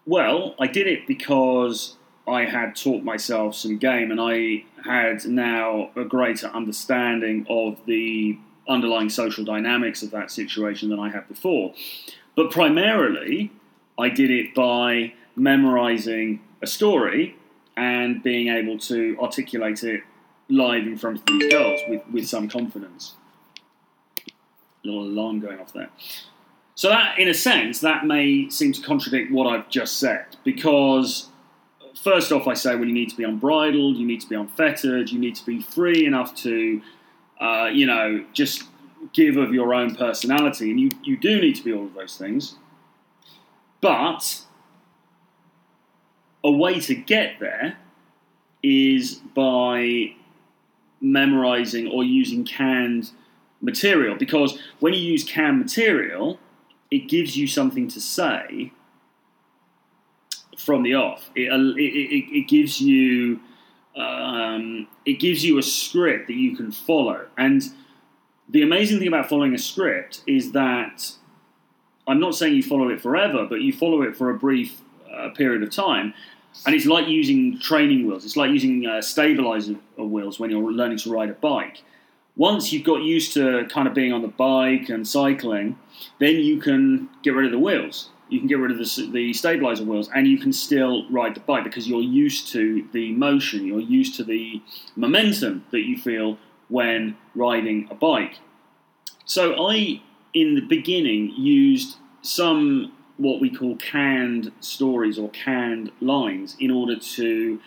Well, 0.05 0.55
I 0.59 0.67
did 0.67 0.87
it 0.87 1.07
because 1.07 1.97
I 2.27 2.45
had 2.45 2.75
taught 2.75 3.03
myself 3.03 3.55
some 3.55 3.77
game 3.77 4.11
and 4.11 4.19
I 4.19 4.65
had 4.83 5.25
now 5.25 5.91
a 5.95 6.03
greater 6.03 6.47
understanding 6.47 7.45
of 7.49 7.85
the 7.85 8.37
underlying 8.67 9.09
social 9.09 9.43
dynamics 9.43 10.03
of 10.03 10.11
that 10.11 10.31
situation 10.31 10.89
than 10.89 10.99
I 10.99 11.09
had 11.09 11.27
before. 11.27 11.73
But 12.35 12.51
primarily, 12.51 13.51
I 13.97 14.09
did 14.09 14.31
it 14.31 14.55
by 14.55 15.13
memorizing 15.35 16.41
a 16.61 16.67
story 16.67 17.35
and 17.75 18.23
being 18.23 18.47
able 18.47 18.77
to 18.77 19.17
articulate 19.19 19.83
it 19.83 20.03
live 20.49 20.85
in 20.85 20.97
front 20.97 21.19
of 21.19 21.25
these 21.25 21.51
girls 21.51 21.79
with, 21.87 22.01
with 22.11 22.27
some 22.27 22.47
confidence. 22.47 23.15
A 24.19 24.87
little 24.87 25.03
alarm 25.03 25.39
going 25.39 25.59
off 25.59 25.73
there. 25.73 25.89
So 26.75 26.89
that, 26.89 27.19
in 27.19 27.27
a 27.27 27.33
sense, 27.33 27.79
that 27.81 28.05
may 28.05 28.49
seem 28.49 28.73
to 28.73 28.81
contradict 28.81 29.31
what 29.31 29.47
I've 29.47 29.69
just 29.69 29.99
said, 29.99 30.25
because 30.43 31.29
first 32.01 32.31
off, 32.31 32.47
I 32.47 32.55
say, 32.55 32.75
well, 32.75 32.85
you 32.85 32.93
need 32.93 33.09
to 33.09 33.15
be 33.15 33.23
unbridled, 33.23 33.97
you 33.97 34.05
need 34.05 34.21
to 34.21 34.27
be 34.27 34.35
unfettered, 34.35 35.09
you 35.09 35.19
need 35.19 35.35
to 35.35 35.45
be 35.45 35.61
free 35.61 36.05
enough 36.05 36.35
to, 36.37 36.81
uh, 37.39 37.69
you 37.71 37.85
know, 37.85 38.25
just 38.33 38.63
give 39.13 39.37
of 39.37 39.53
your 39.53 39.73
own 39.73 39.95
personality, 39.95 40.71
and 40.71 40.79
you, 40.79 40.89
you 41.03 41.15
do 41.17 41.39
need 41.39 41.55
to 41.55 41.63
be 41.63 41.71
all 41.71 41.85
of 41.85 41.93
those 41.93 42.17
things. 42.17 42.55
But 43.81 44.41
a 46.43 46.51
way 46.51 46.79
to 46.79 46.95
get 46.95 47.39
there 47.39 47.77
is 48.61 49.15
by 49.35 50.15
memorizing 51.03 51.87
or 51.87 52.03
using 52.03 52.45
canned 52.45 53.11
material 53.61 54.15
because 54.15 54.57
when 54.79 54.93
you 54.93 54.99
use 54.99 55.23
canned 55.23 55.59
material, 55.59 56.39
it 56.89 57.07
gives 57.09 57.37
you 57.37 57.45
something 57.45 57.87
to 57.89 58.01
say 58.01 58.71
from 60.57 60.83
the 60.83 60.95
off. 60.95 61.29
It, 61.35 61.51
it, 61.51 61.81
it, 61.81 62.37
it 62.39 62.47
gives 62.47 62.81
you 62.81 63.39
um, 63.95 64.87
it 65.05 65.19
gives 65.19 65.45
you 65.45 65.59
a 65.59 65.63
script 65.63 66.27
that 66.27 66.35
you 66.35 66.55
can 66.55 66.71
follow. 66.71 67.27
And 67.37 67.61
the 68.49 68.63
amazing 68.63 68.99
thing 68.99 69.07
about 69.07 69.29
following 69.29 69.53
a 69.53 69.57
script 69.59 70.21
is 70.25 70.51
that 70.53 71.11
I'm 72.07 72.19
not 72.19 72.35
saying 72.35 72.55
you 72.55 72.63
follow 72.63 72.89
it 72.89 73.01
forever, 73.01 73.45
but 73.47 73.61
you 73.61 73.71
follow 73.71 74.01
it 74.01 74.15
for 74.15 74.29
a 74.29 74.33
brief 74.33 74.81
uh, 75.11 75.29
period 75.29 75.63
of 75.63 75.71
time. 75.71 76.13
And 76.65 76.75
it's 76.75 76.85
like 76.85 77.07
using 77.07 77.59
training 77.59 78.07
wheels. 78.07 78.25
It's 78.25 78.37
like 78.37 78.51
using 78.51 78.85
uh, 78.85 79.01
stabilizer 79.01 79.75
wheels 79.97 80.39
when 80.39 80.49
you're 80.49 80.71
learning 80.71 80.99
to 80.99 81.11
ride 81.11 81.29
a 81.29 81.33
bike. 81.33 81.81
Once 82.35 82.73
you've 82.73 82.83
got 82.83 83.03
used 83.03 83.33
to 83.33 83.65
kind 83.69 83.87
of 83.87 83.93
being 83.93 84.11
on 84.11 84.21
the 84.21 84.27
bike 84.27 84.89
and 84.89 85.07
cycling, 85.07 85.77
then 86.19 86.35
you 86.35 86.59
can 86.59 87.09
get 87.21 87.31
rid 87.31 87.45
of 87.45 87.51
the 87.51 87.59
wheels. 87.59 88.09
You 88.29 88.39
can 88.39 88.47
get 88.47 88.57
rid 88.57 88.71
of 88.71 88.77
the, 88.77 89.09
the 89.11 89.33
stabilizer 89.33 89.83
wheels 89.83 90.09
and 90.15 90.27
you 90.27 90.39
can 90.39 90.51
still 90.51 91.07
ride 91.11 91.35
the 91.35 91.41
bike 91.41 91.63
because 91.63 91.87
you're 91.87 92.01
used 92.01 92.51
to 92.53 92.87
the 92.91 93.11
motion, 93.11 93.67
you're 93.67 93.79
used 93.79 94.15
to 94.15 94.23
the 94.23 94.61
momentum 94.95 95.65
that 95.71 95.81
you 95.81 95.97
feel 95.97 96.39
when 96.69 97.15
riding 97.35 97.87
a 97.91 97.95
bike. 97.95 98.39
So 99.25 99.69
I, 99.69 100.01
in 100.33 100.55
the 100.55 100.61
beginning, 100.61 101.31
used 101.37 101.97
some 102.23 102.93
what 103.17 103.39
we 103.39 103.49
call 103.49 103.75
canned 103.77 104.51
stories 104.59 105.17
or 105.19 105.29
canned 105.29 105.91
lines 106.01 106.55
in 106.59 106.71
order 106.71 106.97
to 106.97 107.59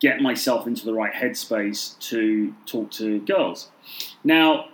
get 0.00 0.20
myself 0.20 0.66
into 0.66 0.84
the 0.84 0.94
right 0.94 1.12
headspace 1.12 1.98
to 1.98 2.54
talk 2.64 2.90
to 2.90 3.20
girls. 3.20 3.70
Now, 4.24 4.68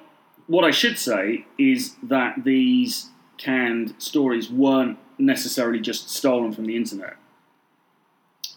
what 0.47 0.65
I 0.65 0.71
should 0.71 0.99
say 0.99 1.47
is 1.59 1.97
that 2.03 2.45
these 2.45 3.11
canned 3.37 3.95
stories 3.99 4.51
weren't 4.51 4.99
necessarily 5.19 5.81
just 5.81 6.09
stolen 6.09 6.53
from 6.53 6.67
the 6.67 6.77
internet. 6.77 7.17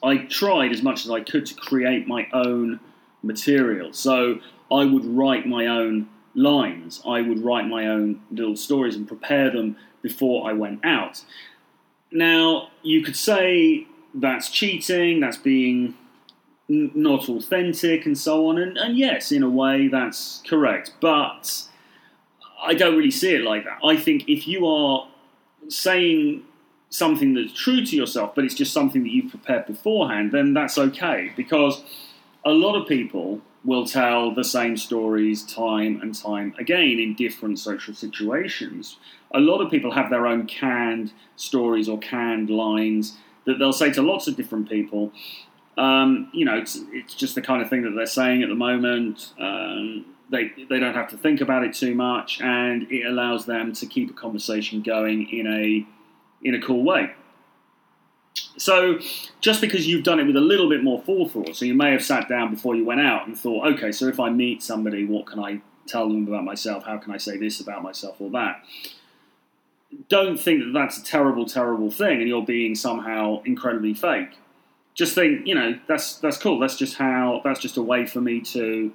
I 0.03 0.17
tried 0.17 0.71
as 0.71 0.81
much 0.81 1.05
as 1.05 1.12
I 1.12 1.21
could 1.21 1.45
to 1.47 1.55
create 1.55 2.07
my 2.07 2.27
own 2.31 2.79
material. 3.23 3.91
So 3.93 4.39
I 4.71 4.85
would 4.85 5.05
write 5.05 5.47
my 5.47 5.65
own 5.67 6.09
lines, 6.33 7.01
I 7.05 7.21
would 7.21 7.43
write 7.43 7.67
my 7.67 7.87
own 7.87 8.21
little 8.31 8.55
stories 8.55 8.95
and 8.95 9.07
prepare 9.07 9.49
them 9.49 9.77
before 10.01 10.49
I 10.49 10.53
went 10.53 10.85
out. 10.85 11.23
Now, 12.11 12.69
you 12.81 13.03
could 13.03 13.15
say 13.15 13.87
that's 14.13 14.49
cheating, 14.49 15.19
that's 15.19 15.37
being 15.37 15.95
n- 16.69 16.91
not 16.95 17.29
authentic, 17.29 18.05
and 18.05 18.17
so 18.17 18.47
on. 18.47 18.57
And, 18.57 18.77
and 18.77 18.97
yes, 18.97 19.31
in 19.31 19.43
a 19.43 19.49
way, 19.49 19.87
that's 19.87 20.41
correct. 20.47 20.93
But 20.99 21.63
I 22.61 22.73
don't 22.73 22.97
really 22.97 23.11
see 23.11 23.35
it 23.35 23.41
like 23.41 23.65
that. 23.65 23.79
I 23.83 23.95
think 23.97 24.27
if 24.27 24.47
you 24.47 24.65
are 24.67 25.07
saying 25.67 26.43
something 26.89 27.35
that's 27.35 27.53
true 27.53 27.85
to 27.85 27.95
yourself, 27.95 28.33
but 28.33 28.43
it's 28.43 28.55
just 28.55 28.73
something 28.73 29.03
that 29.03 29.11
you've 29.11 29.29
prepared 29.29 29.67
beforehand, 29.67 30.31
then 30.31 30.53
that's 30.53 30.77
okay. 30.77 31.31
Because 31.35 31.83
a 32.43 32.51
lot 32.51 32.75
of 32.75 32.87
people 32.87 33.41
will 33.63 33.85
tell 33.85 34.33
the 34.33 34.43
same 34.43 34.77
stories 34.77 35.43
time 35.43 35.99
and 36.01 36.15
time 36.15 36.55
again 36.57 36.99
in 36.99 37.13
different 37.15 37.59
social 37.59 37.93
situations. 37.93 38.97
A 39.33 39.39
lot 39.39 39.61
of 39.61 39.69
people 39.69 39.91
have 39.91 40.09
their 40.09 40.25
own 40.25 40.47
canned 40.47 41.11
stories 41.35 41.89
or 41.89 41.99
canned 41.99 42.49
lines 42.49 43.17
that 43.45 43.59
they'll 43.59 43.73
say 43.73 43.91
to 43.91 44.01
lots 44.01 44.27
of 44.27 44.35
different 44.35 44.69
people. 44.69 45.11
Um, 45.77 46.29
you 46.33 46.45
know, 46.45 46.57
it's, 46.57 46.79
it's, 46.91 47.13
just 47.15 47.35
the 47.35 47.41
kind 47.41 47.61
of 47.61 47.69
thing 47.69 47.83
that 47.83 47.91
they're 47.91 48.05
saying 48.05 48.43
at 48.43 48.49
the 48.49 48.55
moment. 48.55 49.33
Um, 49.39 50.05
they, 50.29 50.51
they 50.69 50.79
don't 50.79 50.93
have 50.93 51.09
to 51.09 51.17
think 51.17 51.41
about 51.41 51.63
it 51.63 51.73
too 51.73 51.95
much, 51.95 52.41
and 52.41 52.83
it 52.91 53.05
allows 53.05 53.45
them 53.45 53.73
to 53.73 53.85
keep 53.85 54.09
a 54.09 54.13
conversation 54.13 54.81
going 54.81 55.29
in 55.29 55.47
a 55.47 55.87
in 56.41 56.55
a 56.55 56.61
cool 56.61 56.83
way. 56.83 57.11
So, 58.58 58.99
just 59.41 59.62
because 59.62 59.88
you've 59.88 60.04
done 60.04 60.19
it 60.19 60.25
with 60.25 60.36
a 60.36 60.41
little 60.41 60.69
bit 60.69 60.84
more 60.84 61.02
forethought, 61.02 61.56
so 61.56 61.65
you 61.65 61.73
may 61.73 61.91
have 61.91 62.04
sat 62.04 62.28
down 62.28 62.54
before 62.54 62.75
you 62.75 62.86
went 62.86 63.02
out 63.02 63.28
and 63.28 63.38
thought, 63.38 63.67
okay, 63.73 63.91
so 63.91 64.08
if 64.08 64.19
I 64.19 64.30
meet 64.30 64.62
somebody, 64.62 65.06
what 65.06 65.25
can 65.25 65.39
I 65.39 65.62
tell 65.89 66.08
them 66.08 66.28
about 66.28 66.43
myself? 66.43 66.86
How 66.86 66.97
can 66.97 67.13
I 67.13 67.17
say 67.17 67.38
this 67.38 67.60
about 67.60 67.84
myself 67.84 68.15
or 68.19 68.30
that? 68.32 68.63
Don't 70.08 70.39
think 70.39 70.63
that 70.63 70.71
that's 70.73 70.99
a 70.99 71.04
terrible, 71.04 71.45
terrible 71.45 71.89
thing 71.89 72.19
and 72.19 72.28
you're 72.28 72.45
being 72.45 72.75
somehow 72.75 73.41
incredibly 73.43 73.93
fake. 73.93 74.38
Just 74.93 75.15
think, 75.15 75.47
you 75.47 75.56
know, 75.56 75.80
that's 75.88 76.15
that's 76.17 76.38
cool. 76.38 76.60
That's 76.60 76.75
just 76.75 76.95
how. 76.95 77.41
That's 77.43 77.60
just 77.60 77.78
a 77.78 77.82
way 77.82 78.06
for 78.06 78.19
me 78.21 78.41
to, 78.41 78.91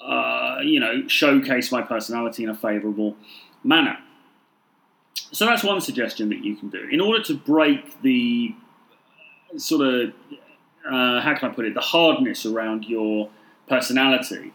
uh, 0.00 0.58
you 0.62 0.80
know, 0.80 1.06
showcase 1.08 1.70
my 1.70 1.82
personality 1.82 2.42
in 2.42 2.48
a 2.48 2.54
favourable 2.54 3.16
manner. 3.62 3.98
So 5.32 5.46
that's 5.46 5.62
one 5.62 5.80
suggestion 5.80 6.28
that 6.30 6.42
you 6.42 6.56
can 6.56 6.70
do. 6.70 6.88
In 6.90 7.00
order 7.00 7.22
to 7.24 7.34
break 7.34 8.00
the 8.02 8.54
sort 9.56 9.86
of 9.86 10.12
uh, 10.86 11.20
how 11.20 11.34
can 11.38 11.50
I 11.50 11.54
put 11.54 11.64
it 11.64 11.74
the 11.74 11.80
hardness 11.80 12.44
around 12.44 12.84
your 12.84 13.30
personality. 13.68 14.52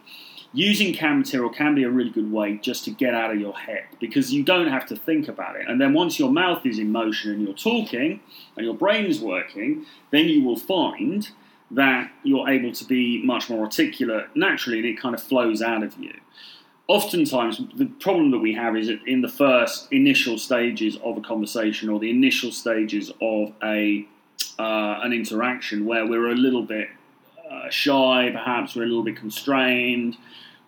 using 0.52 0.94
canned 0.94 1.18
material 1.18 1.50
can 1.50 1.74
be 1.74 1.84
a 1.84 1.90
really 1.90 2.10
good 2.10 2.32
way 2.32 2.56
just 2.56 2.84
to 2.84 2.90
get 2.90 3.14
out 3.14 3.30
of 3.30 3.38
your 3.38 3.54
head 3.54 3.84
because 4.00 4.32
you 4.32 4.42
don't 4.42 4.68
have 4.68 4.86
to 4.86 4.96
think 4.96 5.28
about 5.28 5.56
it. 5.56 5.68
And 5.68 5.78
then 5.80 5.92
once 5.92 6.18
your 6.18 6.30
mouth 6.30 6.64
is 6.64 6.78
in 6.78 6.90
motion 6.90 7.32
and 7.32 7.42
you're 7.42 7.52
talking 7.52 8.20
and 8.56 8.64
your 8.64 8.74
brain 8.74 9.04
is 9.04 9.20
working, 9.20 9.84
then 10.10 10.26
you 10.26 10.42
will 10.42 10.56
find 10.56 11.28
that 11.70 12.10
you're 12.22 12.48
able 12.48 12.72
to 12.72 12.84
be 12.86 13.22
much 13.24 13.50
more 13.50 13.64
articulate 13.64 14.34
naturally 14.34 14.78
and 14.78 14.86
it 14.86 14.98
kind 14.98 15.14
of 15.14 15.22
flows 15.22 15.60
out 15.60 15.82
of 15.82 15.98
you. 15.98 16.14
Oftentimes, 16.86 17.60
the 17.74 17.84
problem 17.84 18.30
that 18.30 18.38
we 18.38 18.54
have 18.54 18.74
is 18.74 18.86
that 18.86 19.00
in 19.06 19.20
the 19.20 19.28
first 19.28 19.92
initial 19.92 20.38
stages 20.38 20.96
of 21.04 21.18
a 21.18 21.20
conversation 21.20 21.90
or 21.90 22.00
the 22.00 22.08
initial 22.08 22.50
stages 22.50 23.12
of 23.20 23.52
a 23.62 24.08
uh, 24.58 25.00
an 25.02 25.12
interaction 25.12 25.84
where 25.84 26.06
we're 26.06 26.30
a 26.30 26.34
little 26.34 26.62
bit 26.62 26.88
uh, 27.50 27.70
shy, 27.70 28.30
perhaps 28.32 28.74
we're 28.74 28.82
a 28.82 28.86
little 28.86 29.04
bit 29.04 29.16
constrained, 29.16 30.16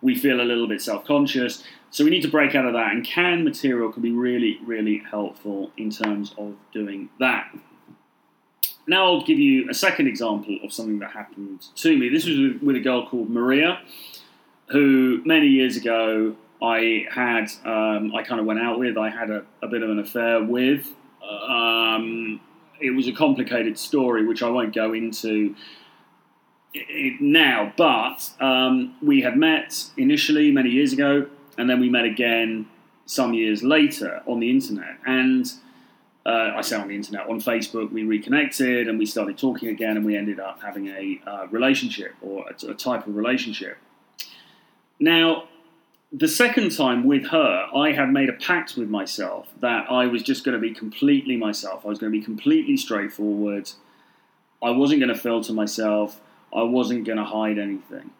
we 0.01 0.15
feel 0.15 0.41
a 0.41 0.43
little 0.43 0.67
bit 0.67 0.81
self 0.81 1.05
conscious. 1.05 1.63
So 1.91 2.05
we 2.05 2.09
need 2.09 2.21
to 2.21 2.31
break 2.31 2.55
out 2.55 2.65
of 2.65 2.73
that, 2.73 2.93
and 2.93 3.05
canned 3.05 3.43
material 3.43 3.91
can 3.91 4.01
be 4.01 4.11
really, 4.11 4.59
really 4.65 4.99
helpful 5.09 5.71
in 5.75 5.89
terms 5.89 6.33
of 6.37 6.55
doing 6.71 7.09
that. 7.19 7.53
Now 8.87 9.05
I'll 9.05 9.25
give 9.25 9.39
you 9.39 9.69
a 9.69 9.73
second 9.73 10.07
example 10.07 10.57
of 10.63 10.73
something 10.73 10.99
that 10.99 11.11
happened 11.11 11.67
to 11.75 11.97
me. 11.97 12.09
This 12.09 12.25
was 12.25 12.37
with, 12.37 12.63
with 12.63 12.75
a 12.77 12.79
girl 12.79 13.07
called 13.07 13.29
Maria, 13.29 13.79
who 14.67 15.21
many 15.25 15.47
years 15.47 15.75
ago 15.75 16.35
I 16.61 17.05
had, 17.09 17.51
um, 17.65 18.13
I 18.15 18.23
kind 18.23 18.39
of 18.39 18.45
went 18.45 18.59
out 18.59 18.79
with, 18.79 18.97
I 18.97 19.09
had 19.09 19.29
a, 19.29 19.43
a 19.61 19.67
bit 19.67 19.83
of 19.83 19.89
an 19.89 19.99
affair 19.99 20.43
with. 20.43 20.87
Um, 21.21 22.39
it 22.81 22.91
was 22.91 23.07
a 23.07 23.11
complicated 23.11 23.77
story, 23.77 24.25
which 24.25 24.43
I 24.43 24.49
won't 24.49 24.73
go 24.73 24.93
into 24.93 25.55
now, 27.19 27.73
but 27.75 28.31
um, 28.39 28.95
we 29.01 29.21
had 29.21 29.37
met 29.37 29.85
initially 29.97 30.51
many 30.51 30.69
years 30.69 30.93
ago, 30.93 31.27
and 31.57 31.69
then 31.69 31.79
we 31.79 31.89
met 31.89 32.05
again 32.05 32.67
some 33.05 33.33
years 33.33 33.61
later 33.61 34.21
on 34.25 34.39
the 34.39 34.49
internet. 34.49 34.97
And 35.05 35.51
uh, 36.25 36.51
I 36.55 36.61
say 36.61 36.77
on 36.77 36.87
the 36.87 36.95
internet, 36.95 37.27
on 37.27 37.41
Facebook, 37.41 37.91
we 37.91 38.03
reconnected 38.03 38.87
and 38.87 38.97
we 38.97 39.05
started 39.05 39.37
talking 39.37 39.69
again, 39.69 39.97
and 39.97 40.05
we 40.05 40.15
ended 40.15 40.39
up 40.39 40.61
having 40.61 40.87
a 40.87 41.19
uh, 41.27 41.47
relationship 41.51 42.13
or 42.21 42.45
a, 42.47 42.71
a 42.71 42.73
type 42.73 43.05
of 43.05 43.15
relationship. 43.15 43.77
Now, 44.99 45.49
the 46.11 46.27
second 46.27 46.75
time 46.75 47.05
with 47.05 47.27
her, 47.27 47.67
I 47.73 47.93
had 47.93 48.11
made 48.11 48.29
a 48.29 48.33
pact 48.33 48.75
with 48.75 48.89
myself 48.89 49.47
that 49.61 49.89
I 49.89 50.07
was 50.07 50.23
just 50.23 50.43
going 50.43 50.53
to 50.53 50.59
be 50.59 50.73
completely 50.73 51.37
myself. 51.37 51.85
I 51.85 51.89
was 51.89 51.99
going 51.99 52.11
to 52.11 52.17
be 52.17 52.23
completely 52.23 52.75
straightforward. 52.75 53.71
I 54.61 54.71
wasn't 54.71 54.99
going 54.99 55.13
to 55.13 55.19
filter 55.19 55.53
myself. 55.53 56.19
I 56.53 56.63
wasn't 56.63 57.05
going 57.05 57.17
to 57.17 57.23
hide 57.23 57.57
anything. 57.57 58.11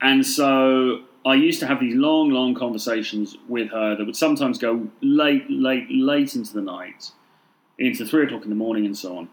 And 0.00 0.24
so 0.24 1.02
I 1.26 1.34
used 1.34 1.58
to 1.60 1.66
have 1.66 1.80
these 1.80 1.96
long, 1.96 2.30
long 2.30 2.54
conversations 2.54 3.36
with 3.48 3.70
her 3.70 3.96
that 3.96 4.04
would 4.04 4.16
sometimes 4.16 4.58
go 4.58 4.88
late, 5.00 5.44
late, 5.50 5.86
late 5.90 6.36
into 6.36 6.52
the 6.54 6.62
night, 6.62 7.10
into 7.78 8.06
three 8.06 8.24
o'clock 8.24 8.44
in 8.44 8.50
the 8.50 8.56
morning, 8.56 8.86
and 8.86 8.96
so 8.96 9.18
on 9.18 9.28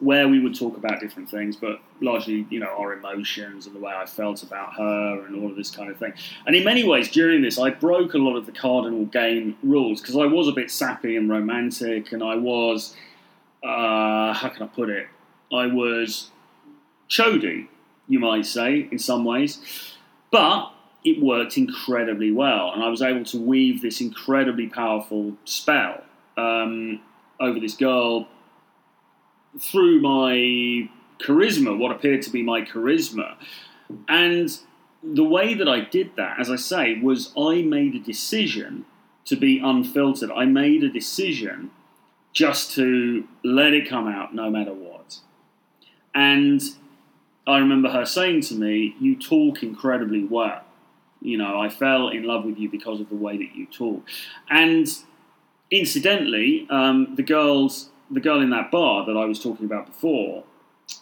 where 0.00 0.28
we 0.28 0.38
would 0.38 0.54
talk 0.54 0.76
about 0.76 1.00
different 1.00 1.28
things, 1.28 1.56
but 1.56 1.80
largely, 2.00 2.46
you 2.50 2.60
know, 2.60 2.68
our 2.78 2.92
emotions 2.92 3.66
and 3.66 3.74
the 3.74 3.80
way 3.80 3.92
I 3.92 4.06
felt 4.06 4.44
about 4.44 4.74
her 4.74 5.24
and 5.26 5.34
all 5.34 5.50
of 5.50 5.56
this 5.56 5.70
kind 5.70 5.90
of 5.90 5.96
thing. 5.96 6.12
And 6.46 6.54
in 6.54 6.62
many 6.62 6.84
ways, 6.84 7.10
during 7.10 7.42
this, 7.42 7.58
I 7.58 7.70
broke 7.70 8.14
a 8.14 8.18
lot 8.18 8.36
of 8.36 8.46
the 8.46 8.52
cardinal 8.52 9.06
game 9.06 9.56
rules 9.62 10.00
because 10.00 10.16
I 10.16 10.26
was 10.26 10.46
a 10.46 10.52
bit 10.52 10.70
sappy 10.70 11.16
and 11.16 11.28
romantic, 11.28 12.12
and 12.12 12.22
I 12.22 12.36
was, 12.36 12.94
uh, 13.64 14.32
how 14.34 14.50
can 14.54 14.62
I 14.62 14.66
put 14.68 14.88
it? 14.88 15.08
I 15.52 15.66
was 15.66 16.30
chody, 17.08 17.66
you 18.06 18.20
might 18.20 18.46
say, 18.46 18.88
in 18.92 18.98
some 18.98 19.24
ways. 19.24 19.58
But 20.30 20.70
it 21.04 21.20
worked 21.20 21.56
incredibly 21.56 22.30
well, 22.30 22.70
and 22.72 22.84
I 22.84 22.88
was 22.88 23.02
able 23.02 23.24
to 23.24 23.38
weave 23.38 23.82
this 23.82 24.00
incredibly 24.00 24.68
powerful 24.68 25.36
spell 25.44 26.04
um, 26.36 27.00
over 27.40 27.58
this 27.58 27.74
girl 27.74 28.28
through 29.60 30.00
my 30.00 30.88
charisma, 31.20 31.76
what 31.76 31.90
appeared 31.90 32.22
to 32.22 32.30
be 32.30 32.42
my 32.42 32.62
charisma. 32.62 33.36
And 34.08 34.56
the 35.02 35.24
way 35.24 35.54
that 35.54 35.68
I 35.68 35.80
did 35.80 36.16
that, 36.16 36.40
as 36.40 36.50
I 36.50 36.56
say, 36.56 36.98
was 37.00 37.32
I 37.36 37.62
made 37.62 37.94
a 37.94 38.00
decision 38.00 38.84
to 39.24 39.36
be 39.36 39.58
unfiltered. 39.58 40.30
I 40.30 40.44
made 40.44 40.82
a 40.82 40.88
decision 40.88 41.70
just 42.32 42.74
to 42.74 43.26
let 43.44 43.72
it 43.72 43.88
come 43.88 44.08
out 44.08 44.34
no 44.34 44.50
matter 44.50 44.72
what. 44.72 45.18
And 46.14 46.62
I 47.46 47.58
remember 47.58 47.90
her 47.90 48.04
saying 48.04 48.42
to 48.42 48.54
me, 48.54 48.94
You 49.00 49.16
talk 49.16 49.62
incredibly 49.62 50.24
well. 50.24 50.62
You 51.20 51.36
know, 51.36 51.60
I 51.60 51.68
fell 51.68 52.08
in 52.08 52.22
love 52.24 52.44
with 52.44 52.58
you 52.58 52.70
because 52.70 53.00
of 53.00 53.08
the 53.08 53.16
way 53.16 53.36
that 53.38 53.54
you 53.54 53.66
talk. 53.66 54.08
And 54.48 54.86
incidentally, 55.70 56.66
um, 56.70 57.14
the 57.16 57.22
girls 57.22 57.90
the 58.10 58.20
girl 58.20 58.40
in 58.40 58.50
that 58.50 58.70
bar 58.70 59.04
that 59.06 59.16
I 59.16 59.24
was 59.24 59.42
talking 59.42 59.66
about 59.66 59.86
before, 59.86 60.44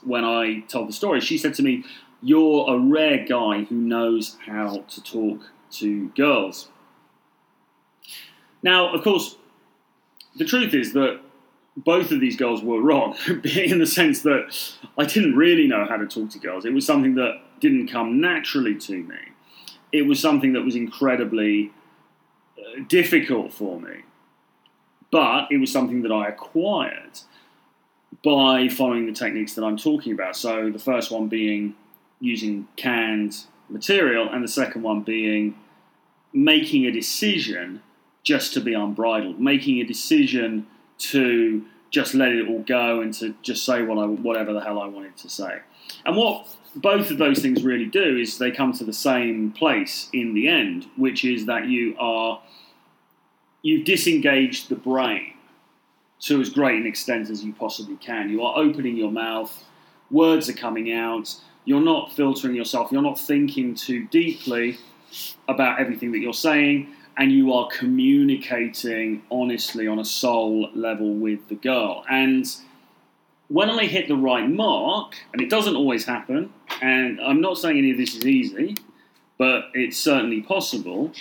when 0.04 0.24
I 0.24 0.60
told 0.68 0.88
the 0.88 0.92
story, 0.92 1.20
she 1.20 1.38
said 1.38 1.54
to 1.54 1.62
me, 1.62 1.84
You're 2.22 2.68
a 2.68 2.78
rare 2.78 3.24
guy 3.24 3.64
who 3.64 3.76
knows 3.76 4.36
how 4.46 4.84
to 4.88 5.02
talk 5.02 5.40
to 5.72 6.08
girls. 6.10 6.68
Now, 8.62 8.92
of 8.92 9.02
course, 9.02 9.36
the 10.36 10.44
truth 10.44 10.74
is 10.74 10.92
that 10.94 11.20
both 11.76 12.10
of 12.10 12.20
these 12.20 12.36
girls 12.36 12.62
were 12.62 12.80
wrong 12.80 13.16
in 13.44 13.78
the 13.78 13.86
sense 13.86 14.22
that 14.22 14.76
I 14.96 15.04
didn't 15.04 15.36
really 15.36 15.66
know 15.66 15.86
how 15.88 15.96
to 15.96 16.06
talk 16.06 16.30
to 16.30 16.38
girls. 16.38 16.64
It 16.64 16.72
was 16.72 16.86
something 16.86 17.14
that 17.16 17.40
didn't 17.60 17.88
come 17.88 18.20
naturally 18.20 18.74
to 18.76 19.02
me. 19.02 19.18
It 19.92 20.02
was 20.02 20.20
something 20.20 20.52
that 20.54 20.62
was 20.62 20.74
incredibly 20.74 21.72
uh, 22.58 22.82
difficult 22.88 23.52
for 23.52 23.80
me. 23.80 24.02
But 25.16 25.50
it 25.50 25.56
was 25.56 25.72
something 25.72 26.02
that 26.02 26.12
I 26.12 26.28
acquired 26.28 27.20
by 28.22 28.68
following 28.68 29.06
the 29.06 29.14
techniques 29.14 29.54
that 29.54 29.64
I'm 29.64 29.78
talking 29.78 30.12
about. 30.12 30.36
So 30.36 30.68
the 30.68 30.78
first 30.78 31.10
one 31.10 31.28
being 31.28 31.74
using 32.20 32.68
canned 32.76 33.44
material, 33.70 34.28
and 34.28 34.44
the 34.44 34.48
second 34.48 34.82
one 34.82 35.00
being 35.00 35.58
making 36.34 36.84
a 36.84 36.90
decision 36.90 37.82
just 38.24 38.52
to 38.52 38.60
be 38.60 38.74
unbridled, 38.74 39.40
making 39.40 39.80
a 39.80 39.84
decision 39.84 40.66
to 40.98 41.64
just 41.88 42.12
let 42.12 42.32
it 42.32 42.46
all 42.46 42.60
go 42.64 43.00
and 43.00 43.14
to 43.14 43.34
just 43.40 43.64
say 43.64 43.80
what 43.80 43.96
I, 43.96 44.04
whatever 44.04 44.52
the 44.52 44.60
hell 44.60 44.78
I 44.78 44.86
wanted 44.86 45.16
to 45.16 45.30
say. 45.30 45.60
And 46.04 46.14
what 46.14 46.46
both 46.74 47.10
of 47.10 47.16
those 47.16 47.38
things 47.38 47.64
really 47.64 47.86
do 47.86 48.18
is 48.18 48.36
they 48.36 48.50
come 48.50 48.74
to 48.74 48.84
the 48.84 48.92
same 48.92 49.52
place 49.52 50.10
in 50.12 50.34
the 50.34 50.46
end, 50.46 50.88
which 50.94 51.24
is 51.24 51.46
that 51.46 51.68
you 51.68 51.96
are 51.98 52.42
you've 53.66 53.84
disengaged 53.84 54.68
the 54.68 54.76
brain 54.76 55.32
to 56.20 56.40
as 56.40 56.50
great 56.50 56.80
an 56.80 56.86
extent 56.86 57.28
as 57.28 57.44
you 57.44 57.52
possibly 57.52 57.96
can. 57.96 58.30
You 58.30 58.44
are 58.44 58.56
opening 58.56 58.96
your 58.96 59.10
mouth, 59.10 59.64
words 60.08 60.48
are 60.48 60.52
coming 60.52 60.92
out, 60.92 61.34
you're 61.64 61.80
not 61.80 62.12
filtering 62.12 62.54
yourself, 62.54 62.92
you're 62.92 63.02
not 63.02 63.18
thinking 63.18 63.74
too 63.74 64.06
deeply 64.06 64.78
about 65.48 65.80
everything 65.80 66.12
that 66.12 66.20
you're 66.20 66.32
saying, 66.32 66.94
and 67.16 67.32
you 67.32 67.52
are 67.52 67.68
communicating 67.76 69.22
honestly 69.32 69.88
on 69.88 69.98
a 69.98 70.04
soul 70.04 70.70
level 70.72 71.14
with 71.14 71.48
the 71.48 71.56
girl. 71.56 72.04
And 72.08 72.46
when 73.48 73.68
I 73.68 73.86
hit 73.86 74.06
the 74.06 74.16
right 74.16 74.48
mark, 74.48 75.16
and 75.32 75.42
it 75.42 75.50
doesn't 75.50 75.74
always 75.74 76.04
happen, 76.04 76.52
and 76.80 77.20
I'm 77.20 77.40
not 77.40 77.58
saying 77.58 77.78
any 77.78 77.90
of 77.90 77.98
this 77.98 78.14
is 78.14 78.26
easy, 78.26 78.76
but 79.38 79.70
it's 79.74 79.98
certainly 79.98 80.40
possible 80.40 81.12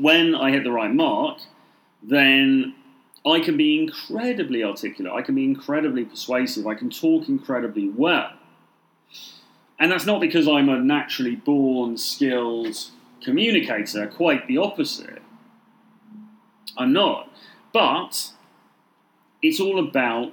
when 0.00 0.34
I 0.34 0.50
hit 0.50 0.64
the 0.64 0.72
right 0.72 0.92
mark, 0.92 1.38
then 2.02 2.74
I 3.26 3.40
can 3.40 3.56
be 3.56 3.78
incredibly 3.78 4.64
articulate. 4.64 5.12
I 5.12 5.22
can 5.22 5.34
be 5.34 5.44
incredibly 5.44 6.04
persuasive. 6.04 6.66
I 6.66 6.74
can 6.74 6.90
talk 6.90 7.28
incredibly 7.28 7.88
well. 7.88 8.32
And 9.78 9.90
that's 9.90 10.06
not 10.06 10.20
because 10.20 10.48
I'm 10.48 10.68
a 10.68 10.78
naturally 10.78 11.36
born, 11.36 11.96
skilled 11.96 12.76
communicator, 13.22 14.06
quite 14.06 14.46
the 14.46 14.58
opposite. 14.58 15.22
I'm 16.76 16.92
not. 16.92 17.30
But 17.72 18.32
it's 19.42 19.60
all 19.60 19.78
about 19.78 20.32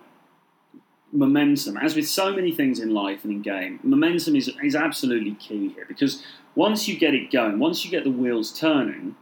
momentum. 1.12 1.78
As 1.78 1.96
with 1.96 2.08
so 2.08 2.34
many 2.34 2.52
things 2.52 2.80
in 2.80 2.94
life 2.94 3.24
and 3.24 3.34
in 3.34 3.42
game, 3.42 3.80
momentum 3.84 4.36
is, 4.36 4.52
is 4.64 4.76
absolutely 4.76 5.34
key 5.36 5.70
here 5.70 5.86
because 5.88 6.24
once 6.56 6.88
you 6.88 6.98
get 6.98 7.14
it 7.14 7.32
going, 7.32 7.60
once 7.60 7.86
you 7.86 7.92
get 7.92 8.04
the 8.04 8.12
wheels 8.12 8.58
turning, 8.58 9.16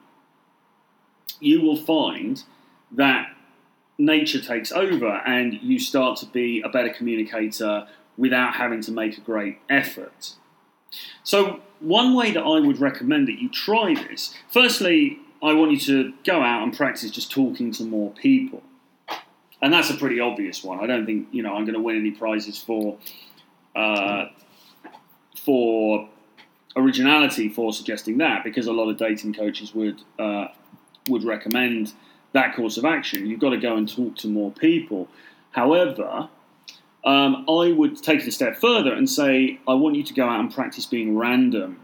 you 1.40 1.62
will 1.62 1.78
find 1.78 2.44
that 2.92 3.36
nature 3.98 4.42
takes 4.42 4.72
over 4.72 5.08
and 5.26 5.54
you 5.62 5.80
start 5.80 6.20
to 6.20 6.26
be 6.26 6.62
a 6.62 6.70
better 6.70 6.90
communicator 6.90 7.88
without 8.18 8.56
having 8.56 8.82
to 8.82 8.92
make 8.92 9.18
a 9.18 9.22
great 9.22 9.60
effort. 9.70 10.34
So, 11.24 11.62
one 11.80 12.16
way 12.16 12.32
that 12.32 12.42
I 12.42 12.60
would 12.60 12.80
recommend 12.80 13.28
that 13.28 13.40
you 13.40 13.50
try 13.50 13.94
this, 13.94 14.34
firstly, 14.50 15.20
I 15.44 15.54
want 15.54 15.72
you 15.72 15.80
to 15.80 16.14
go 16.26 16.42
out 16.42 16.64
and 16.64 16.76
practice 16.76 17.12
just 17.12 17.32
talking 17.32 17.72
to 17.74 17.84
more 17.84 18.12
people. 18.12 18.64
And 19.62 19.74
that's 19.74 19.90
a 19.90 19.96
pretty 19.96 20.20
obvious 20.20 20.64
one. 20.64 20.80
I 20.80 20.88
don't 20.88 21.06
think, 21.06 21.28
you 21.32 21.44
know, 21.44 21.56
I'm 21.56 21.66
going 21.66 21.76
to 21.76 21.82
win 21.82 21.98
any 21.98 22.12
prizes 22.12 22.62
for 22.62 22.98
uh, 23.76 24.28
for 25.38 26.10
originality 26.76 27.50
for 27.50 27.74
suggesting 27.74 28.18
that 28.18 28.44
because 28.44 28.68
a 28.68 28.74
lot 28.74 28.90
of 28.90 28.98
dating 28.98 29.34
coaches 29.34 29.74
would 29.74 30.02
uh, 30.20 30.48
would 31.10 31.24
recommend 31.24 31.94
that 32.34 32.56
course 32.56 32.78
of 32.78 32.86
action. 32.86 33.26
You've 33.26 33.40
got 33.40 33.52
to 33.52 33.58
go 33.58 33.76
and 33.76 33.88
talk 33.88 34.16
to 34.18 34.28
more 34.28 34.52
people. 34.52 35.08
However, 35.52 36.30
um, 37.04 37.46
I 37.48 37.72
would 37.72 38.02
take 38.02 38.22
it 38.22 38.28
a 38.28 38.32
step 38.32 38.58
further 38.58 38.94
and 38.94 39.10
say 39.10 39.60
I 39.68 39.74
want 39.74 39.96
you 39.96 40.04
to 40.04 40.14
go 40.14 40.28
out 40.28 40.40
and 40.40 40.54
practice 40.54 40.86
being 40.86 41.18
random 41.18 41.80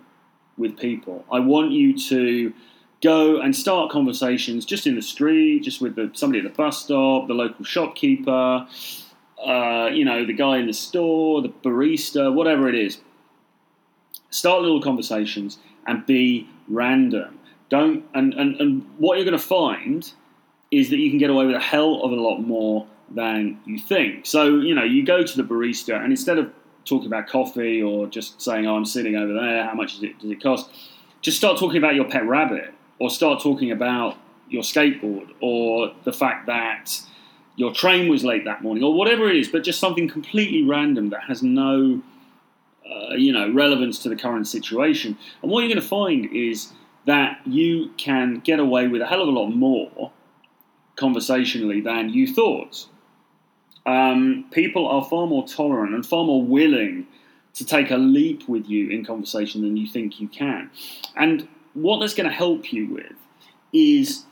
with 0.57 0.77
people. 0.77 1.25
I 1.31 1.39
want 1.39 1.71
you 1.71 1.97
to 2.09 2.53
go 3.01 3.39
and 3.39 3.55
start 3.55 3.91
conversations 3.91 4.65
just 4.65 4.85
in 4.85 4.95
the 4.95 5.01
street, 5.01 5.63
just 5.63 5.81
with 5.81 5.95
the, 5.95 6.11
somebody 6.13 6.39
at 6.39 6.51
the 6.51 6.55
bus 6.55 6.83
stop, 6.83 7.27
the 7.27 7.33
local 7.33 7.65
shopkeeper, 7.65 8.67
uh, 9.43 9.89
you 9.91 10.05
know, 10.05 10.25
the 10.25 10.33
guy 10.33 10.57
in 10.57 10.67
the 10.67 10.73
store, 10.73 11.41
the 11.41 11.49
barista, 11.49 12.33
whatever 12.33 12.67
it 12.67 12.75
is. 12.75 12.99
Start 14.29 14.61
little 14.61 14.81
conversations 14.81 15.57
and 15.87 16.05
be 16.05 16.47
random. 16.67 17.39
Don't 17.71 18.03
and, 18.13 18.33
and, 18.33 18.59
and 18.59 18.85
what 18.97 19.15
you're 19.15 19.25
going 19.25 19.39
to 19.39 19.43
find 19.43 20.11
is 20.71 20.89
that 20.89 20.97
you 20.97 21.09
can 21.09 21.17
get 21.17 21.29
away 21.29 21.45
with 21.45 21.55
a 21.55 21.59
hell 21.59 22.01
of 22.03 22.11
a 22.11 22.15
lot 22.15 22.39
more 22.39 22.85
than 23.09 23.59
you 23.65 23.79
think. 23.79 24.25
So 24.25 24.59
you 24.59 24.75
know, 24.75 24.83
you 24.83 25.05
go 25.05 25.23
to 25.23 25.37
the 25.41 25.43
barista 25.43 25.95
and 25.95 26.11
instead 26.11 26.37
of 26.37 26.51
talking 26.83 27.07
about 27.07 27.27
coffee 27.27 27.81
or 27.81 28.07
just 28.07 28.41
saying, 28.41 28.67
"Oh, 28.67 28.75
I'm 28.75 28.83
sitting 28.83 29.15
over 29.15 29.33
there. 29.33 29.63
How 29.63 29.73
much 29.73 30.03
it, 30.03 30.19
does 30.19 30.29
it 30.29 30.43
cost?" 30.43 30.69
Just 31.21 31.37
start 31.37 31.57
talking 31.57 31.77
about 31.77 31.95
your 31.95 32.05
pet 32.05 32.27
rabbit, 32.27 32.73
or 32.99 33.09
start 33.09 33.41
talking 33.41 33.71
about 33.71 34.17
your 34.49 34.63
skateboard, 34.63 35.29
or 35.39 35.93
the 36.03 36.11
fact 36.11 36.47
that 36.47 36.99
your 37.55 37.71
train 37.73 38.09
was 38.09 38.25
late 38.25 38.43
that 38.43 38.61
morning, 38.61 38.83
or 38.83 38.93
whatever 38.93 39.29
it 39.29 39.37
is. 39.37 39.47
But 39.47 39.63
just 39.63 39.79
something 39.79 40.09
completely 40.09 40.63
random 40.63 41.09
that 41.11 41.23
has 41.23 41.41
no, 41.41 42.01
uh, 42.85 43.13
you 43.15 43.31
know, 43.31 43.49
relevance 43.53 43.99
to 43.99 44.09
the 44.09 44.17
current 44.17 44.45
situation. 44.45 45.17
And 45.41 45.49
what 45.49 45.61
you're 45.61 45.69
going 45.69 45.81
to 45.81 45.87
find 45.87 46.25
is 46.35 46.73
that 47.05 47.39
you 47.45 47.91
can 47.97 48.39
get 48.39 48.59
away 48.59 48.87
with 48.87 49.01
a 49.01 49.07
hell 49.07 49.21
of 49.21 49.27
a 49.27 49.31
lot 49.31 49.49
more 49.49 50.11
conversationally 50.95 51.81
than 51.81 52.09
you 52.09 52.31
thought. 52.31 52.87
Um, 53.85 54.45
people 54.51 54.87
are 54.87 55.03
far 55.03 55.25
more 55.25 55.47
tolerant 55.47 55.95
and 55.95 56.05
far 56.05 56.23
more 56.23 56.43
willing 56.43 57.07
to 57.55 57.65
take 57.65 57.91
a 57.91 57.97
leap 57.97 58.47
with 58.47 58.67
you 58.69 58.89
in 58.89 59.03
conversation 59.03 59.61
than 59.61 59.75
you 59.75 59.87
think 59.87 60.19
you 60.19 60.27
can. 60.27 60.69
And 61.15 61.47
what 61.73 61.99
that's 61.99 62.13
going 62.13 62.29
to 62.29 62.35
help 62.35 62.71
you 62.71 62.87
with 62.87 63.13
is 63.73 64.25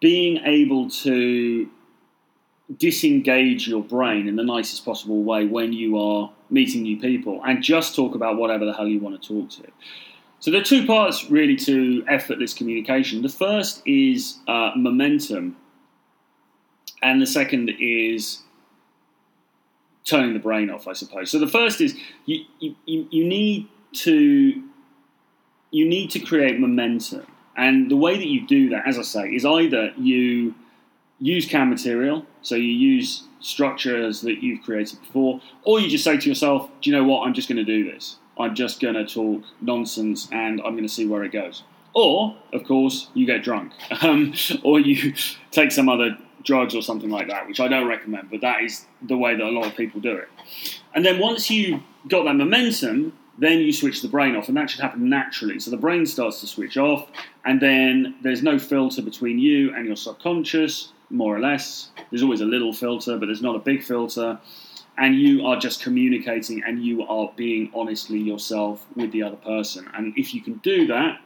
being 0.00 0.38
able 0.44 0.90
to 0.90 1.68
disengage 2.78 3.68
your 3.68 3.82
brain 3.82 4.26
in 4.28 4.36
the 4.36 4.42
nicest 4.42 4.84
possible 4.84 5.22
way 5.22 5.46
when 5.46 5.72
you 5.72 5.98
are 5.98 6.30
meeting 6.50 6.82
new 6.82 6.98
people 6.98 7.40
and 7.44 7.62
just 7.62 7.94
talk 7.94 8.14
about 8.14 8.36
whatever 8.36 8.64
the 8.64 8.72
hell 8.72 8.86
you 8.86 9.00
want 9.00 9.20
to 9.20 9.28
talk 9.28 9.50
to. 9.50 9.70
So 10.44 10.50
there 10.50 10.60
are 10.60 10.64
two 10.64 10.84
parts 10.84 11.30
really 11.30 11.56
to 11.56 12.04
effortless 12.06 12.52
communication. 12.52 13.22
The 13.22 13.30
first 13.30 13.80
is 13.86 14.40
uh, 14.46 14.72
momentum, 14.76 15.56
and 17.02 17.22
the 17.22 17.26
second 17.26 17.70
is 17.80 18.42
turning 20.04 20.34
the 20.34 20.38
brain 20.38 20.68
off, 20.68 20.86
I 20.86 20.92
suppose. 20.92 21.30
So 21.30 21.38
the 21.38 21.48
first 21.48 21.80
is 21.80 21.96
you, 22.26 22.44
you, 22.60 22.74
you 22.84 23.24
need 23.24 23.68
to 24.04 24.62
you 25.70 25.88
need 25.88 26.10
to 26.10 26.18
create 26.18 26.60
momentum, 26.60 27.26
and 27.56 27.90
the 27.90 27.96
way 27.96 28.18
that 28.18 28.28
you 28.28 28.46
do 28.46 28.68
that, 28.68 28.86
as 28.86 28.98
I 28.98 29.02
say, 29.02 29.28
is 29.30 29.46
either 29.46 29.94
you 29.96 30.54
use 31.20 31.46
canned 31.46 31.70
material, 31.70 32.26
so 32.42 32.54
you 32.54 32.64
use 32.64 33.22
structures 33.40 34.20
that 34.20 34.42
you've 34.42 34.62
created 34.62 35.00
before, 35.00 35.40
or 35.62 35.80
you 35.80 35.88
just 35.88 36.04
say 36.04 36.18
to 36.18 36.28
yourself, 36.28 36.68
"Do 36.82 36.90
you 36.90 36.96
know 36.96 37.04
what? 37.04 37.26
I'm 37.26 37.32
just 37.32 37.48
going 37.48 37.56
to 37.56 37.64
do 37.64 37.90
this." 37.90 38.18
I'm 38.38 38.54
just 38.54 38.80
going 38.80 38.94
to 38.94 39.06
talk 39.06 39.42
nonsense 39.60 40.28
and 40.32 40.60
I'm 40.60 40.72
going 40.72 40.84
to 40.84 40.88
see 40.88 41.06
where 41.06 41.24
it 41.24 41.32
goes. 41.32 41.62
Or, 41.94 42.36
of 42.52 42.64
course, 42.64 43.08
you 43.14 43.24
get 43.24 43.44
drunk, 43.44 43.72
um, 44.02 44.34
or 44.62 44.80
you 44.80 45.14
take 45.52 45.70
some 45.70 45.88
other 45.88 46.18
drugs 46.42 46.74
or 46.74 46.82
something 46.82 47.10
like 47.10 47.28
that, 47.28 47.46
which 47.46 47.60
I 47.60 47.68
don't 47.68 47.88
recommend, 47.88 48.30
but 48.30 48.40
that 48.42 48.62
is 48.62 48.84
the 49.02 49.16
way 49.16 49.34
that 49.34 49.42
a 49.42 49.50
lot 49.50 49.66
of 49.66 49.76
people 49.76 50.00
do 50.00 50.12
it. 50.12 50.28
And 50.94 51.04
then 51.04 51.18
once 51.18 51.50
you 51.50 51.82
got 52.08 52.24
that 52.24 52.34
momentum, 52.34 53.12
then 53.38 53.60
you 53.60 53.72
switch 53.72 54.02
the 54.02 54.08
brain 54.08 54.36
off, 54.36 54.48
and 54.48 54.56
that 54.56 54.70
should 54.70 54.80
happen 54.80 55.08
naturally. 55.08 55.58
So 55.58 55.70
the 55.70 55.76
brain 55.76 56.04
starts 56.04 56.40
to 56.40 56.46
switch 56.46 56.76
off, 56.76 57.08
and 57.44 57.60
then 57.60 58.16
there's 58.22 58.42
no 58.42 58.58
filter 58.58 59.02
between 59.02 59.38
you 59.38 59.74
and 59.74 59.86
your 59.86 59.96
subconscious, 59.96 60.92
more 61.10 61.34
or 61.34 61.40
less. 61.40 61.90
There's 62.10 62.22
always 62.22 62.40
a 62.40 62.46
little 62.46 62.72
filter, 62.72 63.18
but 63.18 63.26
there's 63.26 63.42
not 63.42 63.56
a 63.56 63.60
big 63.60 63.82
filter 63.82 64.38
and 64.96 65.16
you 65.16 65.46
are 65.46 65.58
just 65.58 65.82
communicating 65.82 66.62
and 66.64 66.84
you 66.84 67.02
are 67.06 67.32
being 67.36 67.70
honestly 67.74 68.18
yourself 68.18 68.86
with 68.94 69.12
the 69.12 69.22
other 69.22 69.36
person. 69.36 69.90
And 69.94 70.16
if 70.16 70.34
you 70.34 70.40
can 70.40 70.54
do 70.58 70.86
that, 70.86 71.20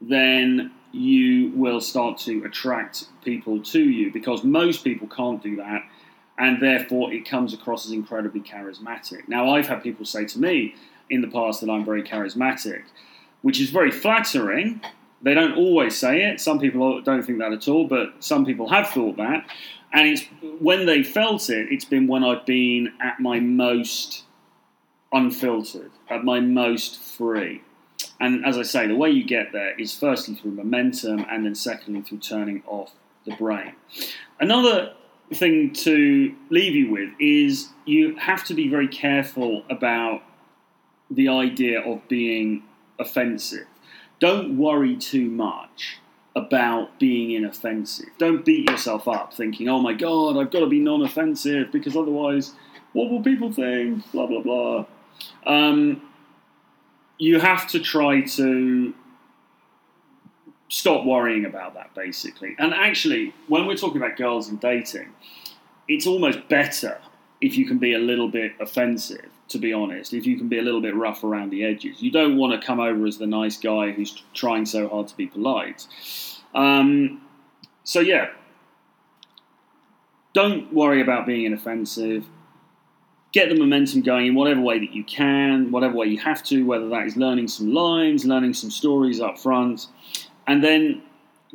then 0.00 0.72
you 0.92 1.50
will 1.54 1.80
start 1.80 2.18
to 2.18 2.44
attract 2.44 3.04
people 3.22 3.62
to 3.62 3.80
you 3.80 4.12
because 4.12 4.42
most 4.42 4.82
people 4.82 5.06
can't 5.08 5.42
do 5.42 5.56
that 5.56 5.82
and 6.38 6.62
therefore 6.62 7.12
it 7.12 7.28
comes 7.28 7.52
across 7.52 7.84
as 7.84 7.92
incredibly 7.92 8.40
charismatic. 8.40 9.28
Now, 9.28 9.50
I've 9.50 9.66
had 9.66 9.82
people 9.82 10.04
say 10.04 10.24
to 10.26 10.38
me 10.38 10.74
in 11.10 11.20
the 11.20 11.28
past 11.28 11.60
that 11.60 11.70
I'm 11.70 11.84
very 11.84 12.02
charismatic, 12.02 12.84
which 13.42 13.60
is 13.60 13.70
very 13.70 13.90
flattering. 13.90 14.80
They 15.22 15.34
don't 15.34 15.56
always 15.56 15.96
say 15.96 16.24
it. 16.24 16.40
Some 16.40 16.58
people 16.60 17.00
don't 17.02 17.22
think 17.22 17.38
that 17.38 17.52
at 17.52 17.68
all, 17.68 17.86
but 17.86 18.14
some 18.20 18.44
people 18.44 18.68
have 18.68 18.88
thought 18.88 19.16
that. 19.16 19.46
And 19.92 20.08
it's 20.08 20.24
when 20.60 20.86
they 20.86 21.02
felt 21.02 21.48
it, 21.50 21.68
it's 21.70 21.84
been 21.84 22.06
when 22.06 22.22
I've 22.22 22.46
been 22.46 22.92
at 23.00 23.20
my 23.20 23.40
most 23.40 24.24
unfiltered, 25.12 25.90
at 26.08 26.24
my 26.24 26.40
most 26.40 27.00
free. 27.00 27.62
And 28.20 28.44
as 28.44 28.58
I 28.58 28.62
say, 28.62 28.86
the 28.86 28.94
way 28.94 29.10
you 29.10 29.24
get 29.24 29.52
there 29.52 29.78
is 29.78 29.96
firstly 29.96 30.34
through 30.34 30.52
momentum, 30.52 31.24
and 31.30 31.44
then 31.44 31.54
secondly 31.54 32.02
through 32.02 32.18
turning 32.18 32.62
off 32.66 32.92
the 33.24 33.34
brain. 33.36 33.72
Another 34.40 34.94
thing 35.32 35.72
to 35.72 36.34
leave 36.50 36.74
you 36.74 36.90
with 36.90 37.10
is 37.18 37.68
you 37.84 38.16
have 38.16 38.44
to 38.44 38.54
be 38.54 38.68
very 38.68 38.88
careful 38.88 39.64
about 39.68 40.22
the 41.10 41.28
idea 41.28 41.80
of 41.80 42.06
being 42.08 42.62
offensive. 42.98 43.66
Don't 44.20 44.58
worry 44.58 44.96
too 44.96 45.28
much 45.30 45.98
about 46.34 46.98
being 46.98 47.32
inoffensive. 47.32 48.08
Don't 48.18 48.44
beat 48.44 48.70
yourself 48.70 49.08
up 49.08 49.34
thinking, 49.34 49.68
oh 49.68 49.80
my 49.80 49.92
god, 49.92 50.36
I've 50.36 50.50
got 50.50 50.60
to 50.60 50.66
be 50.66 50.80
non 50.80 51.02
offensive 51.02 51.72
because 51.72 51.96
otherwise, 51.96 52.54
what 52.92 53.10
will 53.10 53.22
people 53.22 53.52
think? 53.52 54.10
Blah, 54.12 54.26
blah, 54.26 54.42
blah. 54.42 54.86
Um, 55.46 56.02
you 57.18 57.40
have 57.40 57.66
to 57.68 57.80
try 57.80 58.22
to 58.22 58.94
stop 60.68 61.04
worrying 61.04 61.44
about 61.44 61.74
that 61.74 61.94
basically. 61.94 62.54
And 62.58 62.72
actually, 62.72 63.34
when 63.48 63.66
we're 63.66 63.76
talking 63.76 63.96
about 63.96 64.16
girls 64.16 64.48
and 64.48 64.60
dating, 64.60 65.08
it's 65.88 66.06
almost 66.06 66.48
better 66.48 66.98
if 67.40 67.56
you 67.56 67.66
can 67.66 67.78
be 67.78 67.94
a 67.94 67.98
little 67.98 68.28
bit 68.28 68.52
offensive, 68.60 69.30
to 69.48 69.58
be 69.58 69.72
honest, 69.72 70.12
if 70.12 70.26
you 70.26 70.36
can 70.36 70.48
be 70.48 70.58
a 70.58 70.62
little 70.62 70.80
bit 70.80 70.94
rough 70.94 71.24
around 71.24 71.50
the 71.50 71.64
edges. 71.64 72.02
You 72.02 72.10
don't 72.10 72.36
want 72.36 72.58
to 72.58 72.66
come 72.66 72.80
over 72.80 73.06
as 73.06 73.18
the 73.18 73.26
nice 73.26 73.56
guy 73.56 73.90
who's 73.90 74.22
trying 74.34 74.66
so 74.66 74.88
hard 74.88 75.08
to 75.08 75.16
be 75.16 75.26
polite. 75.26 75.86
Um, 76.54 77.22
so, 77.84 78.00
yeah, 78.00 78.28
don't 80.34 80.72
worry 80.72 81.00
about 81.00 81.26
being 81.26 81.46
inoffensive. 81.46 82.26
Get 83.32 83.48
the 83.48 83.58
momentum 83.58 84.02
going 84.02 84.26
in 84.26 84.34
whatever 84.34 84.60
way 84.60 84.78
that 84.78 84.92
you 84.92 85.04
can, 85.04 85.70
whatever 85.70 85.94
way 85.94 86.06
you 86.06 86.18
have 86.18 86.42
to, 86.44 86.64
whether 86.64 86.88
that 86.88 87.06
is 87.06 87.16
learning 87.16 87.48
some 87.48 87.72
lines, 87.72 88.24
learning 88.24 88.54
some 88.54 88.70
stories 88.70 89.20
up 89.20 89.38
front, 89.38 89.86
and 90.46 90.62
then 90.62 91.02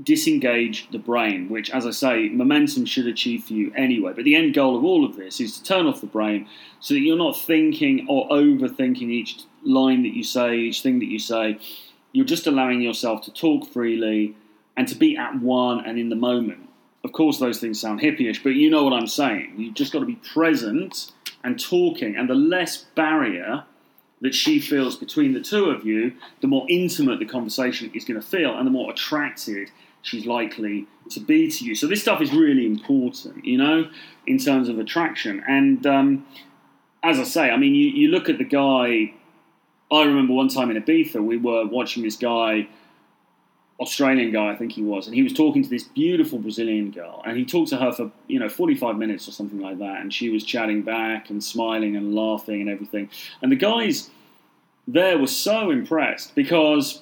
disengage 0.01 0.89
the 0.91 0.97
brain, 0.97 1.49
which, 1.49 1.69
as 1.69 1.86
I 1.86 1.91
say, 1.91 2.29
momentum 2.29 2.86
should 2.86 3.06
achieve 3.06 3.43
for 3.43 3.53
you 3.53 3.71
anyway. 3.75 4.13
But 4.15 4.25
the 4.25 4.36
end 4.36 4.53
goal 4.53 4.75
of 4.75 4.84
all 4.84 5.06
of 5.06 5.15
this 5.15 5.39
is 5.39 5.58
to 5.58 5.63
turn 5.63 5.86
off 5.86 6.01
the 6.01 6.08
brain 6.08 6.47
so 6.79 6.93
that 6.93 7.01
you're 7.01 7.17
not 7.17 7.38
thinking 7.38 8.08
or 8.10 8.27
overthinking 8.29 9.10
each 9.10 9.43
line 9.63 10.01
that 10.03 10.15
you 10.15 10.23
say, 10.23 10.58
each 10.58 10.82
thing 10.82 10.99
that 10.99 11.10
you 11.10 11.19
say. 11.19 11.60
You're 12.11 12.26
just 12.26 12.47
allowing 12.47 12.82
yourself 12.82 13.24
to 13.26 13.34
talk 13.34 13.67
freely 13.70 14.36
and 14.76 14.88
to 14.88 14.95
be 14.95 15.15
at 15.15 15.39
one 15.39 15.86
and 15.86 15.99
in 15.99 16.09
the 16.09 16.15
moment. 16.15 16.70
Of 17.03 17.11
course, 17.11 17.38
those 17.38 17.59
things 17.59 17.80
sound 17.80 17.99
hippyish, 17.99 18.41
but 18.43 18.51
you 18.51 18.70
know 18.70 18.84
what 18.84 18.93
I'm 18.93 19.07
saying. 19.07 19.55
You've 19.57 19.74
just 19.74 19.91
got 19.91 19.99
to 19.99 20.05
be 20.05 20.15
present 20.15 21.11
and 21.43 21.59
talking, 21.59 22.15
and 22.15 22.30
the 22.30 22.36
less 22.36 22.78
barrier 22.95 23.65
that 24.22 24.34
she 24.34 24.61
feels 24.61 24.95
between 24.95 25.34
the 25.34 25.41
two 25.41 25.65
of 25.65 25.86
you, 25.86 26.13
the 26.39 26.47
more 26.47 26.65
intimate 26.70 27.20
the 27.20 27.26
conversation 27.26 27.91
is 27.93 28.05
going 28.05 28.20
to 28.20 28.26
feel, 28.26 28.55
and 28.57 28.65
the 28.65 28.72
more 28.72 28.89
attracted 28.89 29.70
she's 30.04 30.26
likely 30.28 30.86
to 31.10 31.20
be 31.20 31.49
to 31.49 31.66
you. 31.66 31.74
So 31.74 31.88
this 31.88 32.01
stuff 32.01 32.22
is 32.22 32.32
really 32.32 32.68
important, 32.68 33.43
you 33.43 33.58
know, 33.58 33.89
in 34.28 34.38
terms 34.38 34.70
of 34.70 34.78
attraction. 34.78 35.43
And 35.47 35.86
um, 35.88 36.28
as 37.01 37.20
I 37.20 37.24
say, 37.24 37.49
I 37.49 37.58
mean, 37.58 37.74
you, 37.74 37.88
you 37.88 38.10
look 38.10 38.30
at 38.30 38.38
the 38.38 38.43
guy. 38.43 39.16
I 39.91 40.04
remember 40.04 40.34
one 40.34 40.47
time 40.47 40.72
in 40.72 40.82
Ibiza, 40.82 41.24
we 41.24 41.38
were 41.38 41.66
watching 41.66 42.04
this 42.04 42.16
guy. 42.16 42.68
Australian 43.80 44.32
guy, 44.32 44.51
I 44.51 44.56
think 44.56 44.72
he 44.72 44.84
was, 44.84 45.08
and 45.08 45.16
he 45.16 45.24
was 45.24 45.34
talking 45.34 45.64
to 45.64 45.70
this 45.70 45.84
beautiful 45.84 46.38
Brazilian 46.38 46.91
girl, 46.91 47.24
and 47.26 47.36
he 47.36 47.43
talked 47.43 47.70
to 47.72 47.78
her 47.78 47.91
for 47.91 48.12
you 48.28 48.39
know 48.39 48.47
45 48.47 48.97
minutes 48.97 49.28
or 49.28 49.32
something 49.32 49.60
like 49.60 49.80
that, 49.80 49.99
and 49.99 50.14
she 50.14 50.30
was 50.30 50.43
chatting 50.43 50.84
back 50.84 51.32
and 51.32 51.43
smiling 51.43 51.95
and 51.95 52.14
laughing 52.14 52.62
and 52.62 52.70
everything, 52.70 53.10
and 53.41 53.51
the 53.51 53.56
guy's 53.56 54.12
there 54.88 55.18
were 55.18 55.28
so 55.28 55.72
impressed 55.72 56.36
because 56.36 57.01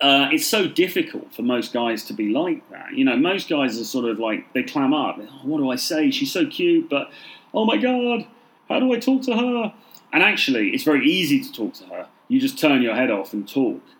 uh, 0.00 0.28
it's 0.32 0.46
so 0.46 0.66
difficult 0.66 1.32
for 1.32 1.42
most 1.42 1.72
guys 1.72 2.04
to 2.04 2.12
be 2.12 2.30
like 2.30 2.68
that. 2.70 2.92
You 2.92 3.04
know, 3.04 3.16
most 3.16 3.48
guys 3.48 3.78
are 3.80 3.84
sort 3.84 4.06
of 4.06 4.18
like 4.18 4.52
they 4.52 4.62
clam 4.62 4.92
up. 4.92 5.18
Oh, 5.20 5.40
what 5.44 5.58
do 5.58 5.70
I 5.70 5.76
say? 5.76 6.10
She's 6.10 6.32
so 6.32 6.46
cute, 6.46 6.90
but 6.90 7.10
oh 7.52 7.64
my 7.64 7.76
god, 7.76 8.26
how 8.68 8.80
do 8.80 8.92
I 8.92 8.98
talk 8.98 9.22
to 9.22 9.36
her? 9.36 9.74
And 10.12 10.22
actually, 10.22 10.70
it's 10.70 10.84
very 10.84 11.06
easy 11.06 11.40
to 11.42 11.52
talk 11.52 11.74
to 11.74 11.84
her. 11.86 12.08
You 12.28 12.40
just 12.40 12.58
turn 12.58 12.82
your 12.82 12.94
head 12.94 13.10
off 13.10 13.32
and 13.32 13.48
talk. 13.48 13.80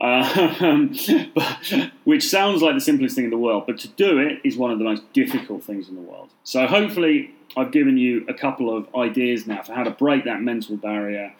Um, 0.00 0.94
but, 1.34 1.90
which 2.04 2.28
sounds 2.28 2.62
like 2.62 2.76
the 2.76 2.80
simplest 2.80 3.16
thing 3.16 3.24
in 3.24 3.30
the 3.30 3.36
world, 3.36 3.64
but 3.66 3.78
to 3.78 3.88
do 3.88 4.18
it 4.18 4.40
is 4.44 4.56
one 4.56 4.70
of 4.70 4.78
the 4.78 4.84
most 4.84 5.12
difficult 5.12 5.64
things 5.64 5.88
in 5.88 5.96
the 5.96 6.00
world. 6.00 6.30
So, 6.44 6.68
hopefully, 6.68 7.34
I've 7.56 7.72
given 7.72 7.96
you 7.96 8.24
a 8.28 8.34
couple 8.34 8.76
of 8.76 8.86
ideas 8.94 9.48
now 9.48 9.62
for 9.62 9.72
how 9.72 9.82
to 9.82 9.90
break 9.90 10.24
that 10.24 10.40
mental 10.40 10.76
barrier 10.76 11.34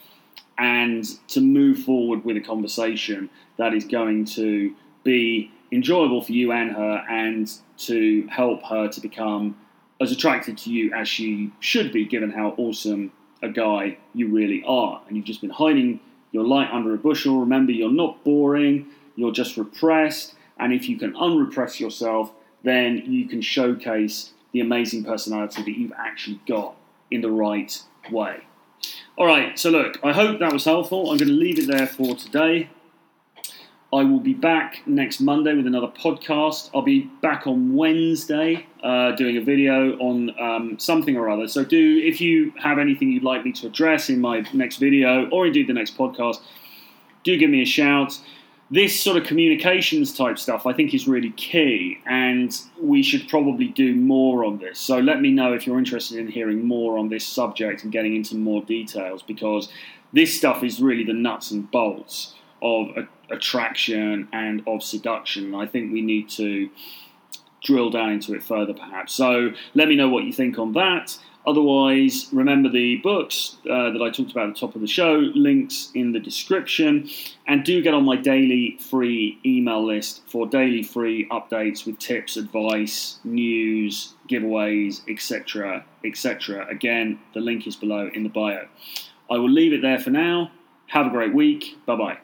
and 0.59 1.05
to 1.29 1.41
move 1.41 1.79
forward 1.79 2.25
with 2.25 2.37
a 2.37 2.41
conversation 2.41 3.31
that 3.57 3.73
is 3.73 3.85
going 3.85 4.25
to 4.25 4.75
be 5.05 5.51
enjoyable 5.71 6.23
for 6.23 6.33
you 6.33 6.53
and 6.53 6.73
her 6.73 7.05
and 7.09 7.53
to 7.77 8.27
help 8.27 8.63
her 8.65 8.89
to 8.89 9.01
become 9.01 9.57
as 10.01 10.13
attracted 10.13 10.57
to 10.59 10.71
you 10.71 10.93
as 10.93 11.09
she 11.09 11.53
should 11.61 11.93
be, 11.93 12.05
given 12.05 12.31
how 12.31 12.55
awesome 12.57 13.13
a 13.43 13.49
guy 13.49 13.97
you 14.15 14.29
really 14.29 14.63
are. 14.67 15.01
And 15.07 15.17
you've 15.17 15.27
just 15.27 15.41
been 15.41 15.51
hiding 15.51 16.01
your 16.33 16.45
light 16.45 16.71
under 16.71 16.95
a 16.95 16.99
bushel. 16.99 17.41
Remember, 17.41 17.73
you're 17.73 17.91
not 17.91 18.23
boring, 18.25 18.87
you're 19.17 19.33
just 19.33 19.57
repressed. 19.57 20.35
And 20.59 20.73
if 20.73 20.89
you 20.89 20.99
can 20.99 21.15
unrepress 21.17 21.81
yourself, 21.81 22.33
then 22.65 23.03
you 23.07 23.29
can 23.29 23.41
showcase 23.41 24.33
the 24.53 24.61
amazing 24.61 25.05
personality 25.05 25.63
that 25.63 25.79
you've 25.79 25.93
actually 25.97 26.41
got 26.47 26.75
in 27.11 27.21
the 27.21 27.31
right 27.31 27.81
way. 28.11 28.41
All 29.19 29.27
right, 29.27 29.59
so 29.59 29.71
look, 29.71 29.99
I 30.05 30.13
hope 30.13 30.39
that 30.39 30.53
was 30.53 30.65
helpful. 30.65 31.11
I'm 31.11 31.17
going 31.17 31.27
to 31.27 31.35
leave 31.35 31.59
it 31.59 31.67
there 31.67 31.89
for 31.89 32.15
today. 32.15 32.71
I 33.93 34.05
will 34.05 34.21
be 34.21 34.33
back 34.33 34.87
next 34.87 35.19
Monday 35.19 35.55
with 35.55 35.67
another 35.67 35.89
podcast. 35.89 36.71
I'll 36.73 36.83
be 36.83 37.11
back 37.21 37.45
on 37.45 37.75
Wednesday 37.75 38.69
uh, 38.81 39.17
doing 39.17 39.37
a 39.37 39.41
video 39.41 39.99
on 39.99 40.39
um, 40.39 40.79
something 40.79 41.17
or 41.17 41.29
other. 41.29 41.49
So, 41.49 41.65
do 41.65 42.01
if 42.05 42.21
you 42.21 42.53
have 42.63 42.79
anything 42.79 43.11
you'd 43.11 43.25
like 43.25 43.45
me 43.45 43.51
to 43.55 43.67
address 43.67 44.09
in 44.09 44.21
my 44.21 44.47
next 44.53 44.77
video 44.77 45.29
or 45.31 45.49
indeed 45.49 45.67
the 45.67 45.73
next 45.73 45.99
podcast, 45.99 46.37
do 47.25 47.37
give 47.37 47.51
me 47.51 47.61
a 47.63 47.67
shout. 47.67 48.21
This 48.71 49.01
sort 49.01 49.17
of 49.17 49.25
communications 49.25 50.15
type 50.15 50.39
stuff 50.39 50.67
I 50.67 50.75
think 50.75 50.93
is 50.93 51.09
really 51.09 51.31
key, 51.31 51.99
and 52.07 52.55
we 52.81 53.03
should 53.03 53.27
probably 53.29 53.69
do 53.69 53.95
more 53.95 54.45
on 54.45 54.59
this. 54.59 54.79
So, 54.79 54.99
let 54.99 55.21
me 55.21 55.31
know 55.31 55.55
if 55.55 55.67
you're 55.67 55.79
interested 55.79 56.19
in 56.19 56.29
hearing 56.29 56.67
more 56.67 56.99
on 56.99 57.09
this 57.09 57.27
subject 57.27 57.83
and 57.83 57.91
getting 57.91 58.15
into 58.15 58.37
more 58.37 58.63
details 58.63 59.23
because 59.23 59.71
this 60.13 60.37
stuff 60.37 60.63
is 60.63 60.83
really 60.83 61.05
the 61.05 61.15
nuts 61.15 61.51
and 61.51 61.71
bolts 61.71 62.35
of 62.61 62.89
attraction 63.31 64.29
and 64.33 64.63
of 64.67 64.83
seduction. 64.83 65.55
I 65.55 65.67
think 65.67 65.93
we 65.93 66.03
need 66.03 66.29
to 66.31 66.71
drill 67.63 67.91
down 67.91 68.13
into 68.13 68.35
it 68.35 68.43
further, 68.43 68.73
perhaps. 68.73 69.13
So 69.13 69.53
let 69.75 69.89
me 69.89 69.97
know 69.97 70.09
what 70.09 70.25
you 70.25 70.33
think 70.33 70.59
on 70.59 70.73
that. 70.73 71.19
Otherwise, 71.49 72.29
remember 72.31 72.69
the 72.69 72.97
books 72.97 73.57
uh, 73.71 73.89
that 73.91 74.03
I 74.03 74.11
talked 74.11 74.33
about 74.33 74.51
at 74.51 74.55
the 74.55 74.61
top 74.61 74.75
of 74.75 74.83
the 74.83 74.87
show, 74.87 75.15
links 75.35 75.91
in 75.95 76.13
the 76.13 76.21
description, 76.21 77.09
and 77.47 77.65
do 77.65 77.81
get 77.81 77.95
on 77.95 78.05
my 78.05 78.17
daily 78.17 78.77
free 78.79 79.39
email 79.47 79.83
list 79.83 80.21
for 80.27 80.47
daily 80.47 80.83
free 80.83 81.27
updates 81.31 81.87
with 81.87 81.99
tips, 81.99 82.37
advice, 82.37 83.19
news, 83.25 84.13
giveaways, 84.29 85.01
etc. 85.09 85.87
etc. 86.05 86.67
Again, 86.69 87.19
the 87.33 87.41
link 87.41 87.67
is 87.67 87.77
below 87.77 88.11
in 88.13 88.25
the 88.25 88.29
bio. 88.29 88.69
I 89.31 89.39
will 89.39 89.49
leave 89.49 89.73
it 89.73 89.81
there 89.81 89.99
for 89.99 90.11
now. 90.11 90.51
Have 90.89 91.07
a 91.07 91.11
great 91.11 91.33
week. 91.33 91.79
Bye 91.87 91.97
bye. 91.97 92.19